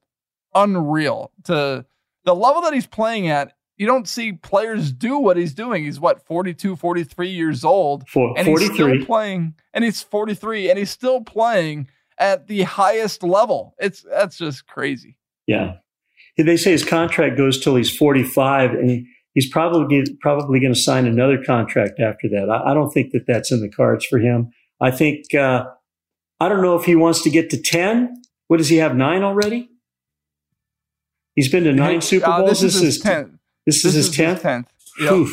unreal. 0.55 1.33
To 1.45 1.87
the 2.25 2.35
level 2.35 2.63
that 2.63 2.75
he's 2.75 2.87
playing 2.87 3.29
at, 3.29 3.53
you 3.77 3.87
don't 3.87 4.09
see 4.09 4.33
players 4.33 4.91
do 4.93 5.19
what 5.19 5.37
he's 5.37 5.55
doing. 5.55 5.85
He's 5.85 6.01
what 6.01 6.27
42, 6.27 6.77
43 6.77 7.29
years 7.29 7.65
old 7.65 8.09
For, 8.09 8.35
and 8.37 8.47
he's 8.47 8.59
43. 8.61 8.75
still 8.75 9.07
playing 9.07 9.55
and 9.75 9.85
he's 9.85 10.03
43 10.03 10.71
and 10.71 10.79
he's 10.79 10.91
still 10.91 11.21
playing 11.23 11.89
at 12.19 12.47
the 12.47 12.63
highest 12.63 13.23
level 13.23 13.75
it's 13.79 14.03
that's 14.11 14.39
just 14.39 14.67
crazy 14.67 15.17
Yeah. 15.47 15.77
They 16.39 16.57
say 16.59 16.71
his 16.73 16.85
contract 16.85 17.37
goes 17.39 17.59
till 17.63 17.77
he's 17.77 17.95
45 17.97 18.73
and 18.73 18.91
he, 18.91 19.07
he's 19.33 19.49
probably 19.49 20.05
probably 20.21 20.61
going 20.61 20.75
to 20.75 20.79
sign 20.79 21.07
another 21.07 21.43
contract 21.43 21.99
after 21.99 22.29
that. 22.29 22.51
I, 22.51 22.73
I 22.73 22.75
don't 22.75 22.91
think 22.91 23.13
that 23.13 23.27
that's 23.27 23.51
in 23.51 23.61
the 23.61 23.71
cards 23.71 24.05
for 24.05 24.19
him. 24.19 24.51
I 24.79 24.91
think, 24.91 25.33
uh, 25.35 25.65
I 26.39 26.51
don't 26.51 26.61
know 26.61 26.77
if 26.79 26.85
he 26.85 26.95
wants 26.95 27.23
to 27.23 27.31
get 27.31 27.49
to 27.51 27.63
10. 27.63 28.23
What 28.49 28.59
does 28.59 28.69
he 28.69 28.77
have? 28.77 28.95
Nine 28.95 29.23
already? 29.23 29.71
He's 31.35 31.51
been 31.51 31.65
to 31.65 31.73
nine 31.73 32.01
Super 32.03 32.27
Uh, 32.29 32.39
Bowls. 32.41 32.61
this 32.61 32.75
is 32.75 32.83
his 32.83 33.03
10th 33.03 33.39
This 33.65 33.85
is 33.85 33.95
his 33.95 34.11
10th? 34.11 34.41
10th 34.43 34.67
Yep. 35.01 35.27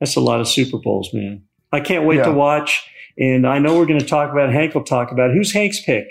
That's 0.00 0.16
a 0.16 0.20
lot 0.20 0.40
of 0.40 0.48
Super 0.48 0.78
Bowls, 0.78 1.08
man. 1.14 1.42
I 1.72 1.80
can't 1.80 2.04
wait 2.04 2.16
Yeah. 2.16 2.24
to 2.26 2.32
watch. 2.32 2.86
And 3.18 3.46
I 3.46 3.58
know 3.58 3.78
we're 3.78 3.86
going 3.86 4.00
to 4.00 4.06
talk 4.06 4.32
about 4.32 4.52
Hank 4.52 4.74
will 4.74 4.84
talk 4.84 5.12
about 5.12 5.30
it. 5.30 5.34
who's 5.36 5.52
Hank's 5.52 5.80
pick. 5.82 6.06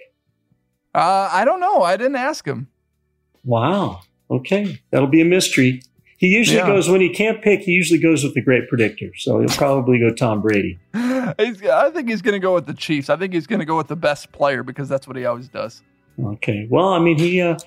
uh, 0.95 1.29
i 1.31 1.43
don't 1.45 1.59
know 1.59 1.81
i 1.81 1.97
didn't 1.97 2.15
ask 2.17 2.45
him 2.45 2.67
Wow. 3.45 4.01
Okay. 4.31 4.79
That'll 4.91 5.09
be 5.09 5.19
a 5.19 5.25
mystery. 5.25 5.81
He 6.17 6.27
usually 6.27 6.57
Yeah. 6.59 6.67
goes 6.67 6.87
when 6.89 7.01
he 7.01 7.09
can't 7.09 7.41
pick. 7.41 7.59
He 7.59 7.71
usually 7.73 7.99
goes 7.99 8.23
with 8.23 8.33
the 8.35 8.41
great 8.41 8.69
predictor. 8.69 9.11
So 9.17 9.39
he'll 9.41 9.49
probably 9.49 9.99
go 9.99 10.13
Tom 10.13 10.41
Brady. 10.41 10.79
I 10.93 11.33
think 11.93 12.07
he's 12.09 12.21
going 12.21 12.33
to 12.33 12.39
go 12.39 12.53
with 12.53 12.65
the 12.67 12.73
chiefs 12.73 13.09
i 13.09 13.17
think 13.17 13.33
he's 13.33 13.47
going 13.47 13.59
to 13.59 13.65
go 13.65 13.75
with 13.75 13.87
the 13.89 13.95
best 13.97 14.31
player 14.31 14.63
because 14.63 14.87
that's 14.87 15.07
what 15.07 15.17
he 15.17 15.25
always 15.25 15.49
does 15.49 15.81
Okay. 16.23 16.67
Well, 16.69 16.89
I 16.93 16.99
mean, 16.99 17.17
he 17.17 17.41
uh, 17.41 17.57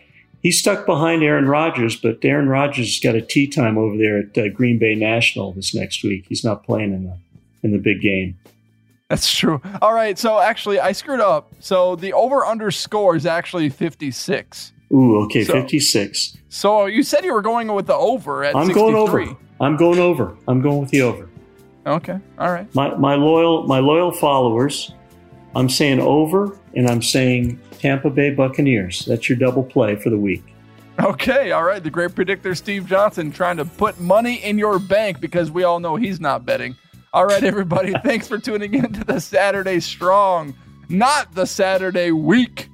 he's 0.43 0.59
stuck 0.61 0.87
behind 0.87 1.23
Aaron 1.25 1.47
Rodgers, 1.47 1.97
but 1.97 2.25
Aaron 2.25 2.49
Rodgers 2.49 2.87
has 2.87 3.01
got 3.01 3.15
a 3.17 3.21
tee 3.21 3.49
time 3.49 3.77
over 3.77 3.97
there 3.99 4.19
at 4.21 4.39
uh, 4.39 4.49
Green 4.51 4.79
Bay 4.79 4.95
National 4.95 5.53
this 5.53 5.75
next 5.75 6.03
week. 6.05 6.25
He's 6.29 6.45
not 6.45 6.65
playing 6.65 6.93
in 6.95 7.05
the 7.05 7.17
in 7.65 7.73
the 7.73 7.79
big 7.79 8.01
game. 8.01 8.39
that's 9.11 9.33
true 9.33 9.61
all 9.81 9.93
right 9.95 10.19
so 10.19 10.41
actually 10.41 10.81
i 10.81 10.91
screwed 10.93 11.21
up 11.21 11.53
so 11.61 11.95
the 11.97 12.13
over 12.13 12.45
under 12.45 12.71
score 12.71 13.15
is 13.15 13.25
actually 13.27 13.69
56 13.69 14.73
Ooh. 14.93 15.19
Okay. 15.25 15.43
So- 15.45 15.53
Fifty 15.53 15.81
six. 15.81 16.37
so 16.49 16.87
you 16.87 17.03
said 17.03 17.25
you 17.25 17.33
were 17.35 17.43
going 17.43 17.73
with 17.75 17.87
the 17.87 17.95
over 17.95 18.45
at 18.45 18.55
I'm 18.55 18.67
63 18.67 18.83
going 18.83 18.95
over. 18.97 19.37
I'm 19.61 19.77
going 19.77 19.99
over. 19.99 20.37
I'm 20.47 20.61
going 20.61 20.81
with 20.81 20.91
the 20.91 21.03
over. 21.03 21.29
okay 21.87 22.19
all 22.39 22.53
right 22.53 22.73
My 22.75 22.95
my 22.97 23.15
loyal 23.17 23.67
my 23.67 23.79
loyal 23.81 24.13
followers. 24.13 24.93
I'm 25.55 25.71
saying 25.71 26.01
over, 26.01 26.59
and 26.75 26.87
I'm 26.87 27.01
saying 27.01 27.59
Tampa 27.79 28.11
Bay 28.11 28.31
Buccaneers. 28.35 29.07
That's 29.07 29.27
your 29.29 29.39
double 29.39 29.63
play 29.65 29.97
for 29.97 30.11
the 30.11 30.19
week. 30.19 30.45
Okay, 31.01 31.51
all 31.53 31.63
right. 31.65 31.83
The 31.83 31.89
great 31.91 32.15
predictor 32.15 32.55
Steve 32.55 32.87
Johnson 32.87 33.33
trying 33.33 33.57
to 33.57 33.65
put 33.65 33.99
money 33.99 34.35
in 34.45 34.59
your 34.59 34.79
bank 34.79 35.19
because 35.19 35.51
we 35.51 35.65
all 35.65 35.81
know 35.81 35.97
he's 35.97 36.21
not 36.21 36.45
betting. 36.45 36.77
All 37.13 37.25
right, 37.27 37.43
everybody. 37.45 37.93
thanks 38.05 38.29
for 38.29 38.39
tuning 38.39 38.75
in 38.75 38.93
to 38.93 39.05
the 39.05 39.21
Saturday 39.21 39.81
Strong, 39.81 40.55
not 40.89 41.35
the 41.35 41.47
Saturday 41.47 42.11
Week. 42.11 42.69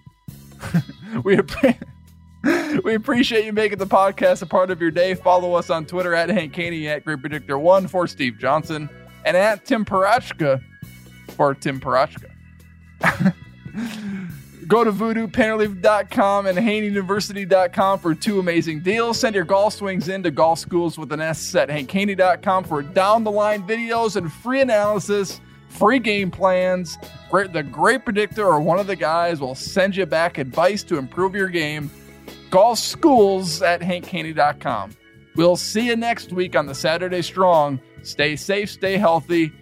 we 1.25 1.37
appre- 1.37 1.79
we 2.85 2.95
appreciate 2.95 3.45
you 3.45 3.53
making 3.53 3.79
the 3.79 3.87
podcast 3.87 4.43
a 4.43 4.47
part 4.47 4.71
of 4.71 4.81
your 4.81 4.91
day. 4.91 5.15
Follow 5.15 5.55
us 5.55 5.71
on 5.71 5.87
Twitter 5.87 6.15
at 6.15 6.29
Hank 6.29 6.55
Haney 6.57 6.89
at 6.89 7.05
Great 7.05 7.21
Predictor 7.21 7.59
One 7.59 7.87
for 7.87 8.07
Steve 8.07 8.39
Johnson 8.39 8.89
and 9.25 9.37
at 9.37 9.65
Tim 9.65 9.85
Parochka 9.85 10.63
for 11.37 11.55
Tim 11.55 11.81
Parochka. 11.81 12.29
Go 14.69 14.85
to 14.85 14.93
voodoopainrelief.com 14.93 16.47
and 16.47 16.57
haneyuniversity.com 16.57 17.99
for 17.99 18.15
two 18.15 18.39
amazing 18.39 18.81
deals. 18.81 19.19
Send 19.19 19.35
your 19.35 19.45
golf 19.45 19.75
swings 19.75 20.09
in 20.09 20.23
to 20.23 20.31
golf 20.31 20.59
schools 20.59 20.97
with 20.97 21.13
an 21.13 21.21
S 21.21 21.55
at 21.55 21.69
hankhaney.com 21.69 22.65
for 22.65 22.83
down 22.83 23.25
the 23.25 23.31
line 23.31 23.67
videos 23.67 24.17
and 24.17 24.33
free 24.33 24.61
analysis, 24.61 25.41
free 25.69 25.99
game 25.99 26.31
plans. 26.31 26.97
Great, 27.31 27.53
the 27.53 27.63
great 27.63 28.05
predictor 28.05 28.47
or 28.47 28.61
one 28.61 28.79
of 28.79 28.87
the 28.87 28.97
guys 28.97 29.41
will 29.41 29.55
send 29.55 29.97
you 29.97 30.07
back 30.07 30.39
advice 30.39 30.83
to 30.85 30.97
improve 30.97 31.35
your 31.35 31.49
game. 31.49 31.91
Golf 32.51 32.79
schools 32.79 33.63
at 33.63 33.81
hankhaney.com. 33.81 34.93
We'll 35.35 35.57
see 35.57 35.87
you 35.87 35.97
next 35.97 36.33
week 36.33 36.55
on 36.55 36.67
the 36.67 36.75
Saturday 36.75 37.23
Strong. 37.23 37.81
Stay 38.03 38.37
safe, 38.37 38.71
stay 38.71 38.97
healthy, 38.97 39.53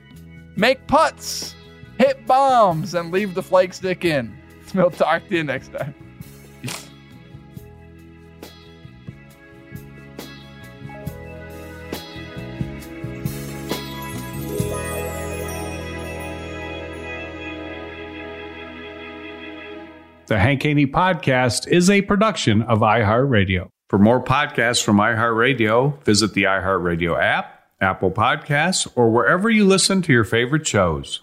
make 0.57 0.87
putts, 0.89 1.55
hit 1.99 2.27
bombs, 2.27 2.95
and 2.95 3.13
leave 3.13 3.35
the 3.35 3.43
flagstick 3.43 4.05
in. 4.05 4.40
We'll 4.75 4.91
talk 4.91 5.29
to 5.29 5.37
you 5.37 5.45
next 5.45 5.73
time. 5.73 5.95
The 20.27 20.39
Hank 20.39 20.63
Haney 20.63 20.87
Podcast 20.87 21.67
is 21.67 21.91
a 21.91 22.03
production 22.03 22.63
of 22.63 22.79
iHeartRadio. 22.79 23.69
For 23.89 23.99
more 23.99 24.23
podcasts 24.23 24.81
from 24.81 24.99
iHeartRadio, 24.99 26.01
visit 26.05 26.35
the 26.35 26.45
iHeartRadio 26.45 27.21
app, 27.21 27.65
Apple 27.81 28.13
Podcasts, 28.13 28.87
or 28.95 29.11
wherever 29.11 29.51
you 29.51 29.65
listen 29.65 30.03
to 30.03 30.13
your 30.13 30.23
favorite 30.23 30.69
shows. 30.69 31.23